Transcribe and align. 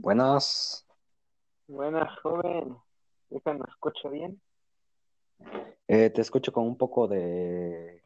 Buenas. 0.00 0.86
Buenas, 1.66 2.08
joven. 2.20 2.76
¿Esa 3.30 3.52
me 3.52 3.64
escucha 3.68 4.08
bien? 4.08 4.40
Eh, 5.88 6.10
te 6.10 6.20
escucho 6.20 6.52
con 6.52 6.64
un 6.64 6.78
poco 6.78 7.08
de, 7.08 8.04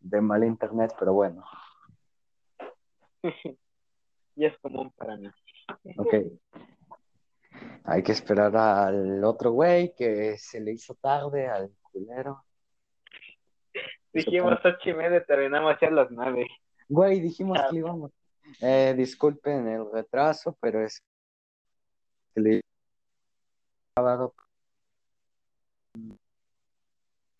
de 0.00 0.20
mal 0.20 0.42
internet, 0.42 0.92
pero 0.98 1.12
bueno. 1.12 1.44
y 4.34 4.44
es 4.44 4.58
común 4.58 4.90
para 4.96 5.16
mí. 5.16 5.28
Ok. 5.96 6.14
Hay 7.84 8.02
que 8.02 8.12
esperar 8.12 8.56
al 8.56 9.22
otro 9.24 9.52
güey 9.52 9.94
que 9.94 10.36
se 10.38 10.60
le 10.60 10.72
hizo 10.72 10.96
tarde 10.96 11.48
al 11.48 11.70
culero. 11.82 12.42
Dijimos 14.12 14.58
ocho 14.64 14.90
y 14.90 14.94
media, 14.94 15.24
terminamos 15.24 15.76
ya 15.80 15.86
a 15.86 15.92
las 15.92 16.10
nueve. 16.10 16.48
Güey, 16.88 17.20
dijimos 17.20 17.60
que 17.70 17.76
íbamos. 17.76 18.10
Eh, 18.60 18.94
disculpen 18.96 19.68
el 19.68 19.90
retraso, 19.90 20.56
pero 20.60 20.84
es 20.84 21.02
que 22.34 22.40
le 22.40 22.56
he 22.56 22.62
grabado 23.94 24.34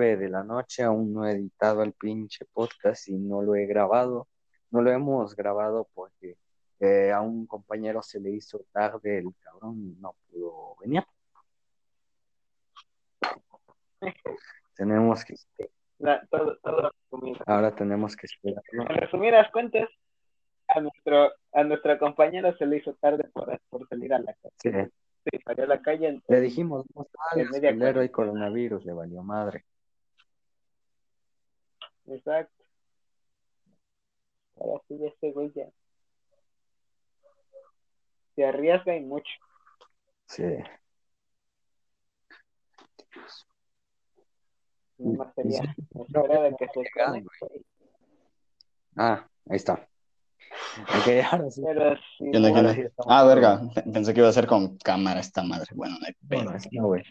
de 0.00 0.28
la 0.28 0.42
noche, 0.42 0.83
aún 0.83 1.12
no 1.12 1.27
he 1.27 1.33
editado 1.33 1.83
el 1.83 1.92
pinche 1.92 2.46
podcast 2.46 3.09
y 3.09 3.19
no 3.19 3.42
lo 3.42 3.55
he 3.55 3.66
grabado. 3.66 4.28
No 4.70 4.80
lo 4.80 4.91
hemos 4.91 5.36
grabado 5.36 5.88
porque 5.95 6.38
eh, 6.78 7.12
a 7.12 7.20
un 7.20 7.47
compañero 7.47 8.02
se 8.02 8.20
le 8.20 8.30
hizo 8.30 8.64
tarde 8.72 9.19
el 9.19 9.34
cabrón 9.41 9.77
y 9.78 10.00
no 10.00 10.14
pudo 10.30 10.77
venir. 10.80 11.02
tenemos 14.74 15.24
que 15.24 15.34
ahora 17.45 17.74
tenemos 17.74 18.16
que 18.16 18.27
esperar. 18.27 18.62
En 18.72 18.86
resumidas 18.86 19.50
cuentas, 19.50 19.88
a 20.74 20.80
nuestro 20.80 21.33
a 21.52 21.65
nuestra 21.65 21.98
compañera 21.98 22.56
se 22.56 22.67
le 22.67 22.78
hizo 22.78 22.94
tarde 22.94 23.25
por, 23.33 23.61
por 23.69 23.89
salir 23.89 24.14
a 24.14 24.19
la 24.19 24.34
calle. 24.34 24.91
Sí. 25.25 25.41
salió 25.44 25.64
a 25.64 25.67
la 25.67 25.83
calle. 25.83 26.20
le 26.28 26.41
dijimos, 26.41 26.86
no 26.94 28.00
hay 28.00 28.08
coronavirus, 28.08 28.84
le 28.84 28.92
valió 28.92 29.22
madre. 29.22 29.64
Exacto. 32.06 32.64
Ahora 34.56 34.83
sí, 34.89 34.98
este 35.05 35.33
güey 35.33 35.53
ya 35.55 35.67
se 38.34 38.44
arriesga 38.47 38.97
y 38.97 39.00
mucho. 39.00 39.33
Sí. 40.27 40.44
No 44.98 45.12
más 45.19 45.34
sería 45.34 45.61
de 45.61 46.56
que 46.56 46.69
se 46.69 47.64
Ah, 48.97 49.28
ahí 49.48 49.56
está. 49.56 49.89
Ok, 50.83 51.09
ahora 51.33 51.51
sí. 51.51 51.62
ah, 53.06 53.25
verga, 53.25 53.62
pensé 53.93 54.15
que 54.15 54.20
iba 54.20 54.29
a 54.29 54.33
ser 54.33 54.47
con 54.47 54.77
cámara 54.79 55.20
esta 55.20 55.43
madre. 55.43 55.69
Bueno, 55.75 55.97
no 56.01 56.06
hay 56.06 56.15
bueno, 56.23 56.53
no, 56.73 56.87
güey. 56.87 57.05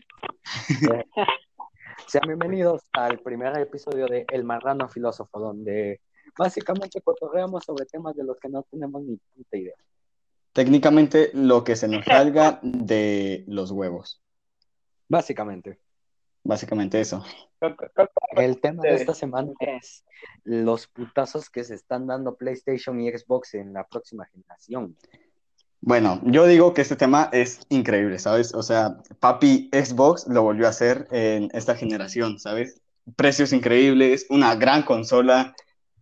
Sean 2.08 2.28
bienvenidos 2.28 2.84
al 2.94 3.20
primer 3.20 3.58
episodio 3.60 4.08
de 4.08 4.26
El 4.32 4.44
Marrano 4.44 4.88
Filósofo, 4.88 5.40
donde 5.40 6.02
básicamente 6.38 7.02
cotorreamos 7.02 7.66
sobre 7.66 7.86
temas 7.86 8.16
de 8.16 8.24
los 8.24 8.38
que 8.40 8.50
no 8.50 8.64
tenemos 8.64 9.04
ni 9.04 9.18
puta 9.18 9.58
idea. 9.58 9.76
Técnicamente 10.54 11.30
lo 11.34 11.64
que 11.64 11.76
se 11.76 11.88
nos 11.88 12.06
salga 12.06 12.60
de 12.64 13.44
los 13.48 13.72
huevos. 13.72 14.22
Básicamente. 15.08 15.80
Básicamente 16.50 17.00
eso. 17.00 17.24
El 18.36 18.60
tema 18.60 18.82
de 18.82 18.96
esta 18.96 19.14
semana 19.14 19.52
es 19.60 20.04
los 20.44 20.88
putazos 20.88 21.48
que 21.48 21.64
se 21.64 21.76
están 21.76 22.08
dando 22.08 22.38
PlayStation 22.38 23.00
y 23.00 23.12
Xbox 23.12 23.54
en 23.54 23.72
la 23.72 23.84
próxima 23.86 24.26
generación. 24.26 24.98
Bueno, 25.80 26.20
yo 26.24 26.48
digo 26.48 26.74
que 26.74 26.82
este 26.82 26.96
tema 26.96 27.30
es 27.34 27.68
increíble, 27.70 28.18
¿sabes? 28.18 28.56
O 28.56 28.64
sea, 28.64 28.98
papi 29.20 29.70
Xbox 29.72 30.26
lo 30.28 30.42
volvió 30.42 30.66
a 30.66 30.72
hacer 30.72 31.08
en 31.12 31.50
esta 31.54 31.76
generación, 31.76 32.40
¿sabes? 32.40 32.82
Precios 33.16 33.54
increíbles, 33.54 34.26
una 34.32 34.56
gran 34.56 34.82
consola 34.82 35.54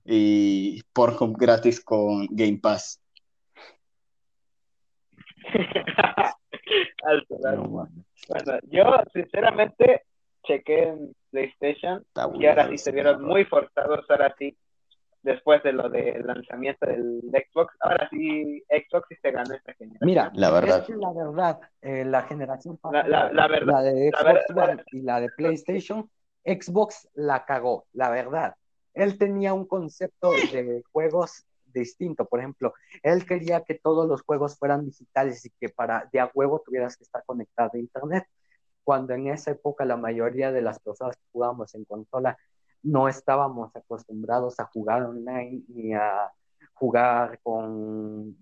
y 0.05 0.81
por 0.93 1.17
gratis 1.37 1.83
con 1.83 2.25
Game 2.31 2.59
Pass. 2.59 3.01
bueno, 7.67 7.89
yo 8.69 8.85
sinceramente 9.13 10.03
chequé 10.47 10.83
en 10.83 11.15
PlayStation 11.29 12.05
y 12.39 12.45
ahora 12.45 12.69
sí 12.69 12.77
se 12.77 12.91
vieron 12.91 13.23
muy 13.23 13.45
forzados, 13.45 14.05
ahora 14.09 14.33
sí, 14.37 14.57
después 15.21 15.61
de 15.63 15.73
lo 15.73 15.89
del 15.89 16.25
lanzamiento 16.25 16.85
del 16.85 17.21
Xbox, 17.31 17.75
ahora 17.81 18.07
sí 18.09 18.63
Xbox 18.69 19.07
sí 19.09 19.15
se 19.21 19.31
ganó 19.31 19.53
esta 19.53 19.73
generación. 19.73 20.07
Mira, 20.07 20.31
la 20.33 20.51
verdad, 20.51 20.85
es 20.87 20.95
la 20.95 21.13
verdad, 21.13 21.59
eh, 21.81 22.05
la 22.05 22.23
generación 22.23 22.79
la, 22.91 23.07
la, 23.07 23.47
verdad, 23.47 23.73
la 23.73 23.83
de 23.83 24.11
Xbox 24.11 24.83
y 24.93 25.01
la 25.01 25.21
de 25.21 25.29
PlayStation, 25.29 26.09
Xbox 26.43 27.09
la 27.13 27.45
cagó, 27.45 27.85
la 27.93 28.09
verdad. 28.09 28.55
Él 28.93 29.17
tenía 29.17 29.53
un 29.53 29.65
concepto 29.65 30.31
de 30.31 30.81
juegos 30.91 31.45
distinto. 31.77 32.25
Por 32.25 32.39
ejemplo, 32.39 32.73
él 33.03 33.25
quería 33.25 33.61
que 33.61 33.75
todos 33.75 34.07
los 34.07 34.21
juegos 34.21 34.57
fueran 34.57 34.85
digitales 34.85 35.45
y 35.45 35.51
que 35.59 35.69
para 35.69 36.09
de 36.11 36.19
a 36.19 36.31
huevo 36.33 36.61
tuvieras 36.65 36.97
que 36.97 37.03
estar 37.03 37.23
conectado 37.25 37.71
a 37.73 37.77
internet. 37.77 38.25
Cuando 38.87 39.13
en 39.13 39.27
esa 39.27 39.51
época 39.51 39.83
la 39.83 39.97
mayoría 39.97 40.53
de 40.53 40.61
las 40.61 40.79
personas 40.79 41.17
que 41.17 41.23
jugábamos 41.33 41.75
en 41.75 41.83
consola 41.83 42.37
no 42.83 43.09
estábamos 43.09 43.75
acostumbrados 43.75 44.61
a 44.61 44.63
jugar 44.67 45.03
online 45.03 45.61
ni 45.67 45.93
a 45.93 46.31
jugar 46.73 47.37
con 47.43 48.37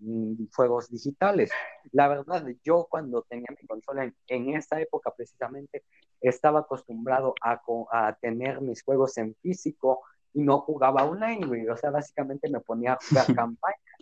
juegos 0.56 0.92
digitales. 0.92 1.50
La 1.94 2.08
verdad, 2.08 2.46
yo 2.64 2.86
cuando 2.88 3.24
tenía 3.24 3.48
mi 3.60 3.66
consola 3.66 4.04
en, 4.04 4.16
en 4.28 4.56
esa 4.56 4.80
época 4.80 5.12
precisamente 5.18 5.84
estaba 6.22 6.60
acostumbrado 6.60 7.34
a, 7.42 7.60
a, 7.92 8.14
tener 8.14 8.62
mis 8.62 8.84
juegos 8.84 9.18
en 9.18 9.34
físico 9.42 10.04
y 10.32 10.44
no 10.44 10.60
jugaba 10.60 11.06
online, 11.06 11.44
güey. 11.48 11.68
O 11.70 11.76
sea, 11.76 11.90
básicamente 11.90 12.52
me 12.52 12.60
ponía 12.60 12.94
a 12.94 13.00
jugar 13.10 13.26
campañas. 13.36 13.95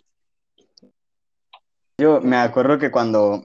Yo 1.98 2.20
me 2.20 2.36
acuerdo 2.36 2.78
que 2.78 2.90
cuando 2.90 3.44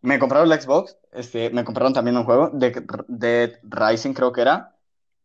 me 0.00 0.18
compraron 0.18 0.48
la 0.48 0.60
Xbox, 0.60 0.96
este, 1.12 1.50
me 1.50 1.64
compraron 1.64 1.92
también 1.92 2.16
un 2.16 2.24
juego 2.24 2.50
de, 2.50 2.84
de 3.08 3.58
Rising, 3.62 4.12
creo 4.12 4.32
que 4.32 4.42
era, 4.42 4.76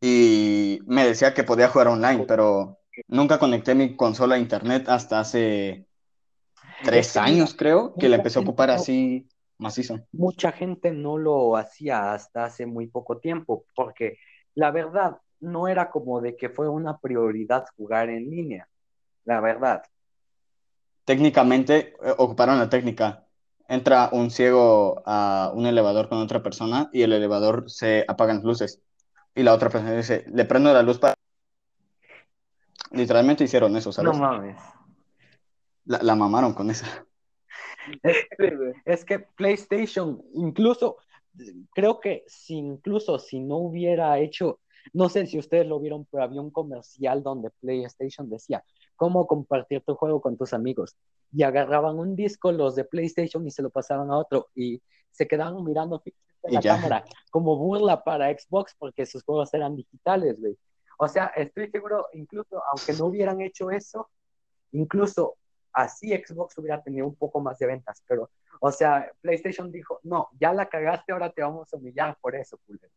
y 0.02 0.80
me 0.86 1.06
decía 1.06 1.34
que 1.34 1.44
podía 1.44 1.70
jugar 1.70 1.88
online, 1.90 2.26
pero 2.28 2.80
nunca 3.08 3.40
conecté 3.40 3.76
mi 3.76 3.96
consola 3.96 4.36
a 4.36 4.40
internet 4.40 4.90
hasta 4.90 5.20
hace 5.20 5.86
tres 6.84 7.16
años, 7.18 7.54
creo, 7.54 7.94
que 7.96 8.10
la 8.10 8.18
empecé 8.18 8.40
a 8.40 8.42
ocupar 8.42 8.72
así 8.72 9.28
macizo. 9.58 10.00
Mucha 10.12 10.52
gente 10.52 10.92
no 10.92 11.18
lo 11.18 11.58
hacía 11.58 12.14
hasta 12.14 12.46
hace 12.46 12.66
muy 12.66 12.88
poco 12.88 13.20
tiempo, 13.20 13.66
porque 13.76 14.18
la 14.56 14.72
verdad, 14.72 15.18
no 15.40 15.68
era 15.68 15.90
como 15.92 16.22
de 16.22 16.36
que 16.36 16.50
fue 16.50 16.68
una 16.70 16.98
prioridad 16.98 17.66
jugar 17.78 18.10
en 18.10 18.30
línea, 18.30 18.68
la 19.26 19.42
verdad. 19.42 19.84
Técnicamente 21.06 21.96
eh, 22.04 22.14
ocuparon 22.18 22.60
la 22.60 22.70
técnica. 22.70 23.26
Entra 23.68 24.10
un 24.12 24.30
ciego 24.30 25.02
a 25.06 25.52
un 25.54 25.66
elevador 25.66 26.10
con 26.10 26.20
otra 26.20 26.44
persona 26.44 26.90
y 26.94 27.02
el 27.02 27.14
elevador 27.14 27.70
se 27.70 28.06
apagan 28.08 28.38
las 28.38 28.46
luces. 28.46 28.82
Y 29.34 29.44
la 29.44 29.54
otra 29.54 29.70
persona 29.70 29.96
dice, 29.96 30.26
le 30.28 30.46
prendo 30.46 30.74
la 30.74 30.84
luz 30.84 31.00
para... 31.00 31.16
Literalmente 32.92 33.44
hicieron 33.44 33.76
eso, 33.76 33.92
¿sabes? 33.92 34.14
No 34.14 34.20
mames. 34.20 34.58
La, 35.86 36.02
la 36.02 36.16
mamaron 36.16 36.54
con 36.54 36.70
eso. 36.70 36.86
Es, 38.02 38.26
es 38.86 39.06
que 39.06 39.20
PlayStation, 39.20 40.24
incluso, 40.34 40.98
creo 41.74 42.00
que 42.00 42.24
si 42.28 42.56
incluso 42.56 43.20
si 43.20 43.40
no 43.40 43.58
hubiera 43.58 44.18
hecho 44.20 44.60
no 44.94 45.10
sé 45.10 45.26
si 45.26 45.38
ustedes 45.38 45.68
lo 45.68 45.80
vieron, 45.80 46.06
pero 46.06 46.24
había 46.24 46.42
un 46.42 46.52
comercial 46.52 47.24
donde 47.24 47.50
PlayStation 47.50 48.30
decía 48.30 48.64
cómo 48.96 49.28
compartir 49.28 49.82
tu 49.82 49.96
juego 49.96 50.22
con 50.22 50.38
tus 50.38 50.54
amigos. 50.54 50.96
Y 51.32 51.44
agarraban 51.44 52.00
un 52.00 52.16
disco 52.16 52.52
los 52.52 52.76
de 52.76 52.86
PlayStation 52.86 53.46
y 53.46 53.52
se 53.52 53.62
lo 53.62 53.70
pasaban 53.70 54.10
a 54.12 54.18
otro 54.18 54.48
y 54.56 54.82
se 55.12 55.28
quedaban 55.28 55.64
mirando 55.64 56.02
la 56.44 56.62
cámara 56.62 57.06
como 57.32 57.58
burla 57.58 58.04
para 58.04 58.30
Xbox 58.30 58.76
porque 58.78 59.06
sus 59.06 59.24
juegos 59.24 59.54
eran 59.54 59.76
digitales, 59.76 60.40
güey. 60.40 60.58
O 60.98 61.08
sea, 61.08 61.28
estoy 61.36 61.70
seguro, 61.70 62.08
incluso 62.14 62.62
aunque 62.72 62.94
no 62.94 63.08
hubieran 63.08 63.42
hecho 63.42 63.70
eso, 63.70 64.10
incluso 64.72 65.36
así 65.74 66.12
Xbox 66.16 66.58
hubiera 66.58 66.82
tenido 66.82 67.06
un 67.06 67.16
poco 67.16 67.42
más 67.42 67.60
de 67.60 67.68
ventas, 67.68 68.02
pero, 68.08 68.30
o 68.62 68.72
sea, 68.72 69.12
PlayStation 69.22 69.72
dijo, 69.72 70.00
no, 70.04 70.30
ya 70.40 70.54
la 70.54 70.68
cagaste, 70.68 71.12
ahora 71.12 71.30
te 71.32 71.42
vamos 71.42 71.74
a 71.74 71.78
humillar 71.78 72.18
por 72.22 72.36
eso, 72.36 72.58
culero. 72.66 72.94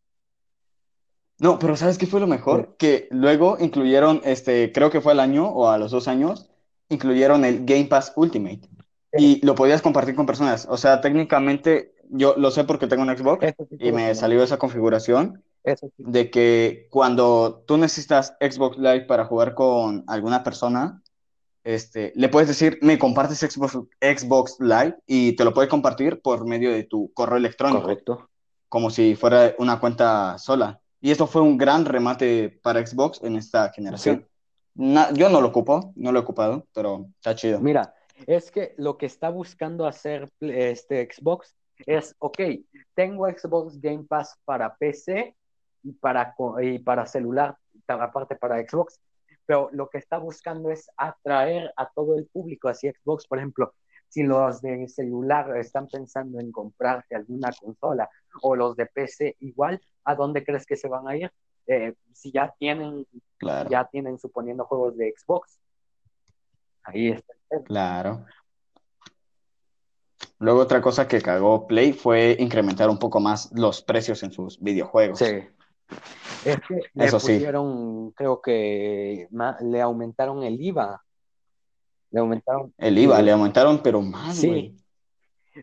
No, 1.41 1.59
pero 1.59 1.77
¿sabes 1.77 1.99
qué 1.99 2.07
fue 2.07 2.21
lo 2.21 2.27
mejor? 2.27 2.75
Que 2.79 3.09
luego 3.11 3.57
incluyeron, 3.61 4.21
este, 4.25 4.73
creo 4.73 4.91
que 4.91 5.01
fue 5.01 5.13
al 5.13 5.21
año 5.21 5.49
o 5.49 5.69
a 5.69 5.79
los 5.79 5.93
dos 5.93 6.09
años, 6.09 6.51
incluyeron 6.89 7.45
el 7.45 7.65
Game 7.65 7.85
Pass 7.85 8.13
Ultimate. 8.17 8.69
Y 9.13 9.45
lo 9.45 9.55
podías 9.55 9.81
compartir 9.81 10.15
con 10.15 10.27
personas. 10.27 10.67
O 10.69 10.77
sea, 10.77 11.01
técnicamente, 11.01 11.95
yo 12.11 12.35
lo 12.37 12.51
sé 12.51 12.65
porque 12.65 12.87
tengo 12.87 13.03
un 13.03 13.17
Xbox 13.17 13.55
y 13.79 13.93
me 13.93 14.15
salió 14.15 14.43
esa 14.43 14.59
configuración 14.59 15.43
de 15.97 16.31
que 16.31 16.89
cuando 16.91 17.65
tú 17.67 17.77
necesitas 17.77 18.37
Xbox 18.41 18.79
Live 18.79 19.03
para 19.03 19.25
jugar 19.25 19.55
con 19.55 20.05
alguna 20.09 20.43
persona, 20.43 21.03
este, 21.65 22.13
le 22.17 22.29
puedes 22.29 22.49
decir, 22.49 22.79
me 22.83 22.99
compartes 22.99 23.39
Xbox, 23.39 23.79
Xbox 24.01 24.57
Live 24.59 24.97
y 25.07 25.33
te 25.33 25.45
lo 25.45 25.53
puede 25.55 25.69
compartir 25.69 26.21
por 26.21 26.47
medio 26.47 26.73
de 26.73 26.85
tu 26.85 27.13
correo 27.13 27.37
electrónico. 27.37 27.83
Correcto. 27.83 28.29
Como 28.69 28.91
si 28.91 29.15
fuera 29.15 29.55
una 29.59 29.79
cuenta 29.81 30.37
sola. 30.39 30.81
Y 31.01 31.11
eso 31.11 31.27
fue 31.27 31.43
un 31.43 31.57
gran 31.57 31.85
remate 31.85 32.59
para 32.63 32.85
Xbox 32.85 33.23
en 33.23 33.37
esta 33.37 33.71
generación. 33.71 34.27
yo 34.75 35.29
no 35.29 35.41
lo 35.41 35.49
ocupo, 35.49 35.93
no 35.97 36.13
lo 36.13 36.19
he 36.19 36.23
ocupado, 36.23 36.67
pero 36.73 37.07
está 37.17 37.35
chido. 37.35 37.61
Mira, 37.61 37.95
es 38.27 38.51
que 38.51 38.75
lo 38.77 38.97
que 38.97 39.07
está 39.07 39.31
buscando 39.31 39.87
hacer 39.87 40.29
este 40.41 41.09
Xbox 41.11 41.55
es, 41.87 42.15
ok, 42.19 42.41
tengo 42.95 43.29
Xbox 43.29 43.81
Game 43.81 44.05
Pass 44.05 44.37
para 44.45 44.75
PC 44.75 45.37
y 45.85 45.93
para, 45.93 46.35
y 46.61 46.79
para 46.81 47.07
celular, 47.07 47.57
aparte 47.87 48.35
para 48.35 48.61
Xbox, 48.61 49.01
pero 49.47 49.71
lo 49.73 49.89
que 49.89 49.99
está 49.99 50.19
buscando 50.19 50.71
es 50.71 50.91
atraer 50.97 51.73
a 51.77 51.89
todo 51.89 52.17
el 52.17 52.27
público 52.27 52.69
hacia 52.69 52.93
Xbox. 52.93 53.27
Por 53.27 53.39
ejemplo, 53.39 53.73
si 54.09 54.23
los 54.23 54.61
de 54.63 54.89
celular 54.89 55.57
están 55.57 55.87
pensando 55.87 56.41
en 56.41 56.51
comprarse 56.51 57.15
alguna 57.15 57.51
consola 57.59 58.09
o 58.43 58.57
los 58.57 58.77
de 58.77 58.87
PC 58.87 59.37
igual, 59.41 59.81
¿a 60.05 60.15
dónde 60.15 60.45
crees 60.45 60.67
que 60.67 60.77
se 60.77 60.89
van 60.89 61.09
a 61.09 61.17
ir? 61.17 61.33
Eh, 61.67 61.95
si 62.13 62.33
ya 62.33 62.55
tienen, 62.59 63.07
ya 63.69 63.85
tienen 63.91 64.19
suponiendo 64.19 64.65
juegos 64.65 64.97
de 64.97 65.15
Xbox. 65.17 65.61
Ahí 66.83 67.09
está. 67.09 67.35
Claro. 67.65 68.25
Luego 70.39 70.61
otra 70.61 70.81
cosa 70.81 71.09
que 71.09 71.21
cagó 71.21 71.67
Play 71.67 71.93
fue 71.93 72.37
incrementar 72.39 72.89
un 72.89 72.99
poco 72.99 73.21
más 73.21 73.51
los 73.53 73.83
precios 73.83 74.23
en 74.23 74.33
sus 74.33 74.61
videojuegos. 74.61 75.19
Sí. 75.19 75.43
Es 76.45 76.59
que 76.67 76.81
le 76.95 77.11
pusieron, 77.11 78.13
creo 78.13 78.41
que 78.41 79.29
le 79.61 79.81
aumentaron 79.81 80.43
el 80.45 80.61
IVA. 80.61 81.03
Le 82.11 82.21
aumentaron. 82.21 82.73
El 82.79 82.99
IVA, 82.99 83.21
le 83.23 83.33
aumentaron, 83.33 83.83
pero 83.83 84.01
más, 84.01 84.37
Sí. 84.37 84.75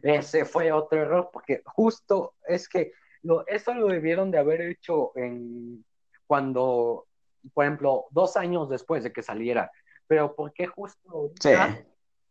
Ese 0.03 0.43
fue 0.43 0.71
otro 0.71 1.01
error, 1.01 1.29
porque 1.31 1.61
justo 1.65 2.33
es 2.45 2.67
que 2.67 2.91
lo, 3.23 3.47
eso 3.47 3.73
lo 3.73 3.87
debieron 3.87 4.29
de 4.29 4.37
haber 4.37 4.61
hecho 4.61 5.11
en 5.15 5.85
cuando, 6.27 7.07
por 7.53 7.65
ejemplo, 7.65 8.05
dos 8.11 8.35
años 8.35 8.69
después 8.69 9.03
de 9.03 9.13
que 9.13 9.23
saliera. 9.23 9.71
Pero 10.07 10.35
¿por 10.35 10.53
qué 10.53 10.67
justo 10.67 11.31
sí. 11.39 11.49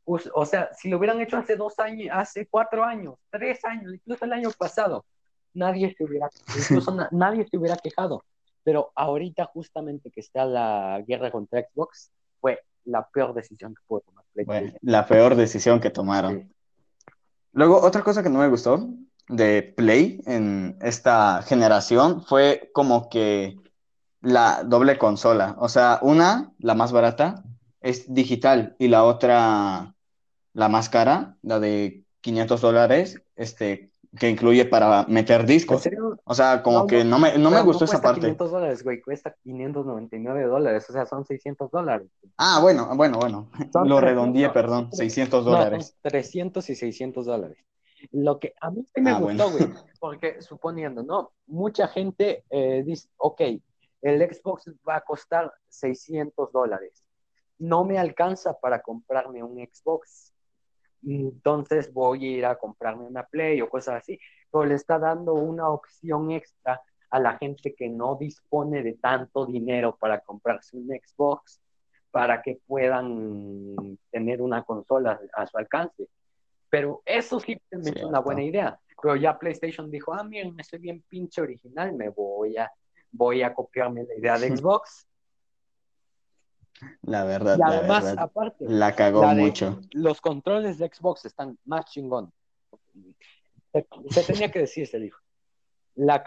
o 0.05 0.46
sea, 0.46 0.70
si 0.75 0.88
lo 0.88 0.99
hubieran 0.99 1.20
hecho 1.20 1.38
hace 1.38 1.56
dos 1.56 1.78
años, 1.78 2.08
hace 2.12 2.46
cuatro 2.46 2.84
años, 2.84 3.14
tres 3.31 3.64
años, 3.64 3.94
incluso 3.94 4.25
el 4.25 4.32
año 4.34 4.50
pasado, 4.56 5.05
nadie 5.55 5.94
se 5.96 6.05
hubiera, 6.05 6.28
incluso 6.56 6.94
nadie 7.10 7.46
se 7.49 7.56
hubiera 7.56 7.76
quejado. 7.76 8.25
Pero 8.62 8.93
ahorita 8.94 9.46
justamente 9.46 10.10
que 10.10 10.20
está 10.20 10.44
la 10.44 11.02
guerra 11.06 11.31
contra 11.31 11.62
Xbox, 11.62 12.10
la 12.84 13.08
peor 13.08 13.34
decisión 13.34 13.75
que 13.75 13.82
pudo 13.86 14.00
tomar 14.00 14.25
la 14.82 15.06
peor 15.06 15.36
decisión 15.36 15.81
que 15.81 15.90
tomaron. 15.90 16.52
Luego, 17.52 17.81
otra 17.81 18.02
cosa 18.02 18.22
que 18.22 18.31
no 18.31 18.40
me 18.40 18.48
gustó 18.48 18.88
de 19.28 19.62
Play 19.62 20.20
en 20.26 20.76
esta 20.82 21.42
generación 21.42 22.22
fue 22.22 22.70
como 22.75 23.08
que 23.08 23.56
la 24.20 24.64
doble 24.64 24.98
consola. 24.98 25.56
O 25.58 25.69
sea, 25.69 25.98
una, 26.02 26.52
la 26.58 26.75
más 26.75 26.92
barata, 26.92 27.44
es 27.81 28.12
digital 28.12 28.75
y 28.78 28.88
la 28.88 29.04
otra, 29.04 29.94
la 30.52 30.69
más 30.69 30.88
cara, 30.88 31.36
la 31.42 31.60
de 31.60 32.04
500 32.22 32.60
dólares, 32.60 33.22
este, 33.36 33.90
que 34.19 34.28
incluye 34.28 34.64
para 34.64 35.05
meter 35.06 35.44
discos. 35.44 35.88
O 36.25 36.34
sea, 36.34 36.62
como 36.62 36.87
que 36.87 37.05
no 37.05 37.19
me, 37.19 37.37
no 37.38 37.50
me 37.50 37.61
gustó 37.62 37.84
esa 37.84 38.00
parte. 38.00 38.20
500 38.20 38.50
dólares, 38.50 38.84
güey, 38.84 39.00
cuesta 39.00 39.34
599 39.43 40.44
dólares, 40.44 40.88
o 40.88 40.93
sea, 40.93 41.06
son 41.06 41.25
600 41.25 41.70
dólares. 41.70 42.08
Ah, 42.37 42.58
bueno, 42.61 42.94
bueno, 42.94 43.19
bueno. 43.19 43.50
Lo 43.84 44.00
redondeé, 44.00 44.50
perdón, 44.50 44.90
600 44.93 45.44
dólares. 45.44 45.96
300 46.02 46.69
y 46.70 46.75
600 46.75 47.26
dólares. 47.26 47.58
Lo 48.12 48.38
que 48.38 48.55
a 48.61 48.70
mí 48.70 48.84
sí 48.94 49.00
me 49.00 49.11
ah, 49.11 49.19
gustó, 49.19 49.50
güey, 49.50 49.70
porque 49.99 50.43
suponiendo, 50.43 51.02
¿no? 51.02 51.32
Mucha 51.46 51.88
gente 51.88 52.44
eh, 52.50 52.82
dice, 52.84 53.08
ok, 53.17 53.40
el 54.02 54.34
Xbox 54.34 54.70
va 54.87 54.96
a 54.96 55.00
costar 55.00 55.52
600 55.69 56.52
dólares. 56.52 57.02
No 57.58 57.84
me 57.84 57.99
alcanza 57.99 58.52
para 58.60 58.82
comprarme 58.82 59.43
un 59.43 59.56
Xbox 59.56 60.33
entonces 61.06 61.92
voy 61.92 62.24
a 62.24 62.30
ir 62.38 62.46
a 62.46 62.56
comprarme 62.56 63.04
una 63.04 63.24
Play 63.24 63.60
o 63.60 63.68
cosas 63.68 63.96
así, 63.96 64.18
pero 64.50 64.64
le 64.64 64.74
está 64.74 64.98
dando 64.98 65.34
una 65.34 65.68
opción 65.68 66.30
extra 66.30 66.80
a 67.10 67.20
la 67.20 67.36
gente 67.38 67.74
que 67.74 67.88
no 67.88 68.16
dispone 68.16 68.82
de 68.82 68.94
tanto 68.94 69.46
dinero 69.46 69.96
para 69.96 70.20
comprarse 70.20 70.76
un 70.76 70.88
Xbox, 70.88 71.60
para 72.10 72.42
que 72.42 72.60
puedan 72.66 73.98
tener 74.10 74.40
una 74.40 74.62
consola 74.62 75.20
a 75.34 75.46
su 75.46 75.58
alcance. 75.58 76.08
Pero 76.70 77.02
eso 77.04 77.38
sí 77.38 77.60
es 77.70 78.02
una 78.02 78.20
buena 78.20 78.42
idea. 78.42 78.78
Pero 79.00 79.16
ya 79.16 79.38
PlayStation 79.38 79.90
dijo, 79.90 80.12
ah, 80.12 80.24
miren, 80.24 80.56
soy 80.64 80.78
bien 80.78 81.04
pinche 81.08 81.40
original, 81.40 81.92
me 81.92 82.08
voy 82.08 82.56
a, 82.56 82.72
voy 83.12 83.42
a 83.42 83.52
copiarme 83.52 84.04
la 84.04 84.14
idea 84.14 84.38
de 84.38 84.48
Xbox 84.56 85.06
la 87.02 87.24
verdad. 87.24 87.58
Y 87.58 87.62
además, 87.62 88.14
aparte, 88.16 88.64
la 88.68 88.94
cagó 88.94 89.24
mucho. 89.28 89.80
Los 89.92 90.20
controles 90.20 90.78
de 90.78 90.88
Xbox 90.88 91.24
están 91.24 91.58
más 91.64 91.86
chingón. 91.86 92.32
Se, 94.10 94.22
tenía 94.22 94.50
que 94.50 94.60
decir, 94.60 94.86
se 94.86 94.98
dijo. 94.98 95.18
La, 95.96 96.24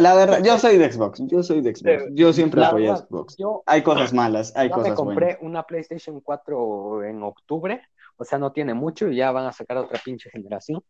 la, 0.00 0.14
verdad, 0.14 0.42
yo 0.44 0.58
soy 0.58 0.76
de 0.76 0.92
Xbox, 0.92 1.22
yo 1.26 1.42
soy 1.42 1.62
de 1.62 1.74
Xbox, 1.74 2.10
yo 2.12 2.34
siempre 2.34 2.62
apoyo 2.62 2.96
Xbox. 2.96 3.34
hay 3.64 3.82
cosas 3.82 4.12
malas, 4.12 4.52
hay 4.54 4.68
cosas 4.68 4.90
me 4.90 4.94
compré 4.94 5.38
una 5.40 5.62
PlayStation 5.62 6.20
4 6.20 7.04
en 7.04 7.22
octubre, 7.22 7.80
o 8.18 8.24
sea, 8.24 8.38
no 8.38 8.52
tiene 8.52 8.74
mucho 8.74 9.08
y 9.08 9.16
ya 9.16 9.32
van 9.32 9.46
a 9.46 9.52
sacar 9.52 9.78
otra 9.78 9.98
pinche 10.04 10.28
generación. 10.28 10.82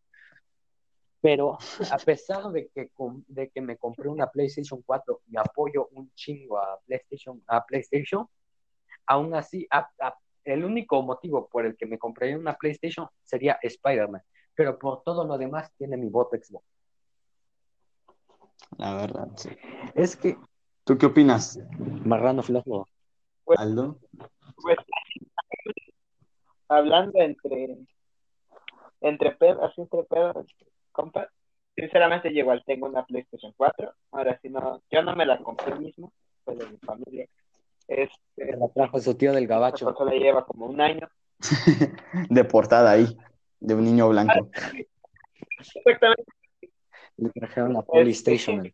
Pero 1.21 1.57
a 1.89 1.97
pesar 1.99 2.51
de 2.51 2.67
que, 2.73 2.91
de 3.27 3.49
que 3.49 3.61
me 3.61 3.77
compré 3.77 4.09
una 4.09 4.27
PlayStation 4.27 4.81
4 4.85 5.21
y 5.29 5.37
apoyo 5.37 5.87
un 5.93 6.11
chingo 6.13 6.57
a 6.57 6.79
PlayStation, 6.85 7.41
a 7.47 7.65
PlayStation, 7.65 8.27
aún 9.05 9.33
así, 9.35 9.67
el 10.43 10.65
único 10.65 11.01
motivo 11.01 11.47
por 11.47 11.65
el 11.65 11.75
que 11.75 11.85
me 11.85 11.97
compraría 11.97 12.37
una 12.37 12.55
PlayStation 12.55 13.07
sería 13.23 13.59
Spider-Man, 13.61 14.21
pero 14.55 14.77
por 14.77 15.03
todo 15.03 15.25
lo 15.25 15.37
demás 15.37 15.71
tiene 15.77 15.97
mi 15.97 16.09
voto 16.09 16.37
Xbox. 16.37 16.65
La 18.77 18.95
verdad, 18.95 19.29
sí. 19.35 19.49
Es 19.95 20.15
que... 20.15 20.37
¿Tú 20.83 20.97
qué 20.97 21.05
opinas? 21.05 21.59
Marrano 22.05 22.41
flojo. 22.41 22.87
Pues, 23.43 23.59
Aldo. 23.59 23.99
Pues, 24.61 24.77
hablando 26.67 27.19
entre 27.19 27.77
entre 29.01 29.31
pedos, 29.31 29.73
entre 29.77 30.03
pedos, 30.03 30.47
compa, 30.91 31.27
sinceramente 31.75 32.33
yo 32.33 32.41
igual 32.41 32.63
tengo 32.65 32.87
una 32.87 33.03
PlayStation 33.05 33.53
4, 33.57 33.93
ahora 34.11 34.39
si 34.41 34.49
no, 34.49 34.81
yo 34.89 35.01
no 35.01 35.15
me 35.15 35.25
la 35.25 35.39
compré 35.39 35.75
mismo, 35.75 36.13
fue 36.45 36.55
de 36.55 36.67
mi 36.67 36.77
familia, 36.77 37.27
este, 37.91 38.57
la 38.57 38.69
trajo 38.69 38.99
su 38.99 39.15
tío 39.15 39.33
del 39.33 39.47
gabacho. 39.47 39.93
la 40.05 40.13
lleva 40.13 40.45
como 40.45 40.67
un 40.67 40.79
año. 40.79 41.09
de 42.29 42.43
portada 42.45 42.91
ahí, 42.91 43.17
de 43.59 43.75
un 43.75 43.83
niño 43.83 44.09
blanco. 44.09 44.49
Exactamente. 45.59 46.23
Le 47.17 47.29
trajeron 47.31 47.73
la 47.73 47.81
PlayStation. 47.81 48.65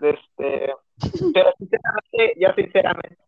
Este, 0.00 0.72
pero 1.34 1.52
sinceramente, 1.58 2.34
yo 2.36 2.48
sinceramente. 2.54 3.18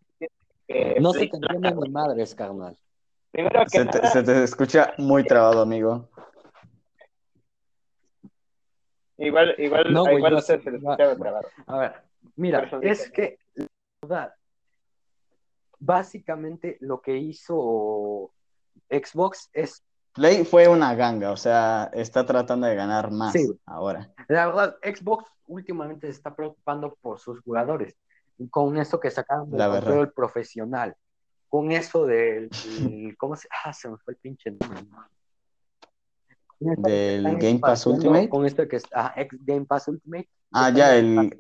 no 1.00 1.12
se 1.12 1.26
te 1.28 1.36
entienden 1.36 1.78
ni 1.78 1.90
madres, 1.90 2.34
carnal. 2.34 2.76
Primero 3.30 3.62
que 3.64 3.78
se, 3.78 3.84
te, 3.86 4.06
se 4.08 4.22
te 4.24 4.42
escucha 4.42 4.94
muy 4.98 5.24
trabado, 5.24 5.62
amigo. 5.62 6.08
Igual, 9.18 9.54
igual, 9.58 9.92
no, 9.92 10.10
igual 10.10 10.32
no 10.32 10.40
se, 10.40 10.60
se 10.60 10.70
escucha 10.70 11.16
trabado. 11.16 11.48
A 11.66 11.78
ver, 11.78 11.92
mira, 12.36 12.68
es 12.82 13.10
que 13.10 13.38
la 13.54 13.66
verdad, 14.02 14.34
básicamente 15.80 16.76
lo 16.80 17.00
que 17.00 17.16
hizo 17.16 18.30
Xbox 18.88 19.50
es... 19.52 19.82
Play 20.12 20.44
fue 20.44 20.68
una 20.68 20.94
ganga, 20.94 21.32
o 21.32 21.36
sea, 21.36 21.90
está 21.94 22.26
tratando 22.26 22.66
de 22.66 22.74
ganar 22.74 23.10
más 23.10 23.34
ahora. 23.64 24.12
La 24.28 24.46
verdad, 24.46 24.76
Xbox 24.82 25.30
últimamente 25.46 26.06
se 26.08 26.12
está 26.12 26.34
preocupando 26.34 26.96
por 27.00 27.18
sus 27.18 27.40
jugadores, 27.40 27.96
con 28.50 28.76
eso 28.76 28.98
que 29.00 29.10
sacaron 29.10 29.50
del 29.50 29.70
control 29.70 30.12
profesional, 30.12 30.96
con 31.48 31.72
eso 31.72 32.06
del, 32.06 32.50
¿cómo 33.18 33.36
se, 33.36 33.48
ah, 33.64 33.72
se 33.72 33.88
me 33.88 33.96
fue 33.98 34.14
el 34.14 34.18
pinche 34.18 34.56
del 36.60 37.38
Game 37.38 37.58
Pass 37.58 37.86
Ultimate. 37.86 38.28
Con 38.28 38.44
esto 38.44 38.68
que 38.68 38.76
es 38.76 38.84
ah, 38.94 39.14
Game 39.40 39.64
Pass 39.64 39.88
Ultimate. 39.88 40.28
Ah, 40.52 40.70
ya, 40.70 40.94
el, 40.96 41.32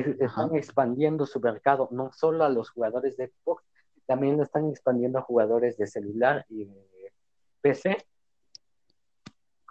están 0.00 0.54
expandiendo 0.56 1.26
su 1.26 1.40
mercado 1.40 1.88
no 1.90 2.12
solo 2.12 2.44
a 2.44 2.48
los 2.48 2.70
jugadores 2.70 3.16
de 3.16 3.28
Xbox, 3.28 3.64
también 4.06 4.36
lo 4.36 4.42
están 4.42 4.68
expandiendo 4.68 5.18
a 5.18 5.22
jugadores 5.22 5.76
de 5.76 5.86
celular 5.86 6.44
y 6.48 6.64
de 6.64 7.12
PC. 7.60 7.96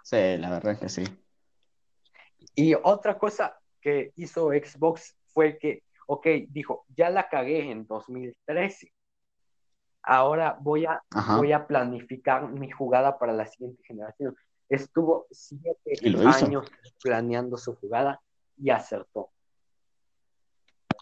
Sí, 0.02 0.36
la 0.38 0.50
verdad 0.50 0.78
que 0.78 0.88
sí. 0.88 1.04
Y 2.54 2.74
otra 2.74 3.18
cosa 3.18 3.58
que 3.80 4.12
hizo 4.16 4.48
Xbox 4.48 5.16
fue 5.32 5.58
que, 5.58 5.82
ok, 6.06 6.26
dijo, 6.48 6.84
ya 6.96 7.10
la 7.10 7.28
cagué 7.28 7.70
en 7.70 7.86
2013. 7.86 8.92
ahora 10.02 10.58
voy 10.60 10.84
a, 10.84 11.02
voy 11.36 11.52
a 11.52 11.66
planificar 11.66 12.48
mi 12.48 12.70
jugada 12.70 13.18
para 13.18 13.32
la 13.32 13.46
siguiente 13.46 13.82
generación. 13.84 14.36
Estuvo 14.68 15.26
siete 15.30 15.74
años 16.26 16.70
planeando 17.02 17.56
su 17.56 17.74
jugada 17.76 18.20
y 18.56 18.70
acertó. 18.70 19.30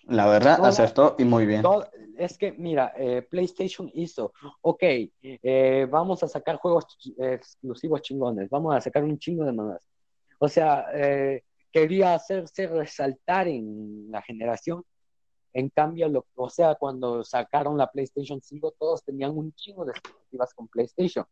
La 0.09 0.27
verdad, 0.27 0.65
acertó 0.65 1.17
y 1.19 1.25
muy 1.25 1.47
bien. 1.47 1.63
es 2.17 2.37
que, 2.37 2.53
mira, 2.53 2.93
eh, 2.97 3.23
PlayStation 3.23 3.91
hizo, 3.95 4.33
ok, 4.61 4.83
eh, 5.23 5.87
vamos 5.91 6.23
a 6.23 6.29
sacar 6.29 6.57
juegos 6.57 6.87
exclusivos 7.19 8.03
chingones, 8.03 8.51
vamos 8.51 8.75
a 8.75 8.81
sacar 8.81 9.05
un 9.05 9.19
chingo 9.19 9.45
de 9.45 9.53
manas. 9.53 9.87
O 10.39 10.49
sea, 10.49 10.87
eh, 10.93 11.45
quería 11.71 12.15
hacerse 12.15 12.67
resaltar 12.67 13.49
en 13.49 14.11
la 14.11 14.23
generación. 14.23 14.85
En 15.53 15.69
cambio, 15.69 16.09
lo, 16.09 16.27
o 16.35 16.49
sea, 16.49 16.75
cuando 16.75 17.23
sacaron 17.23 17.77
la 17.77 17.91
PlayStation 17.91 18.41
5, 18.43 18.75
todos 18.79 19.05
tenían 19.05 19.37
un 19.37 19.53
chingo 19.53 19.85
de 19.85 19.93
expectativas 19.93 20.55
con 20.55 20.67
PlayStation. 20.69 21.25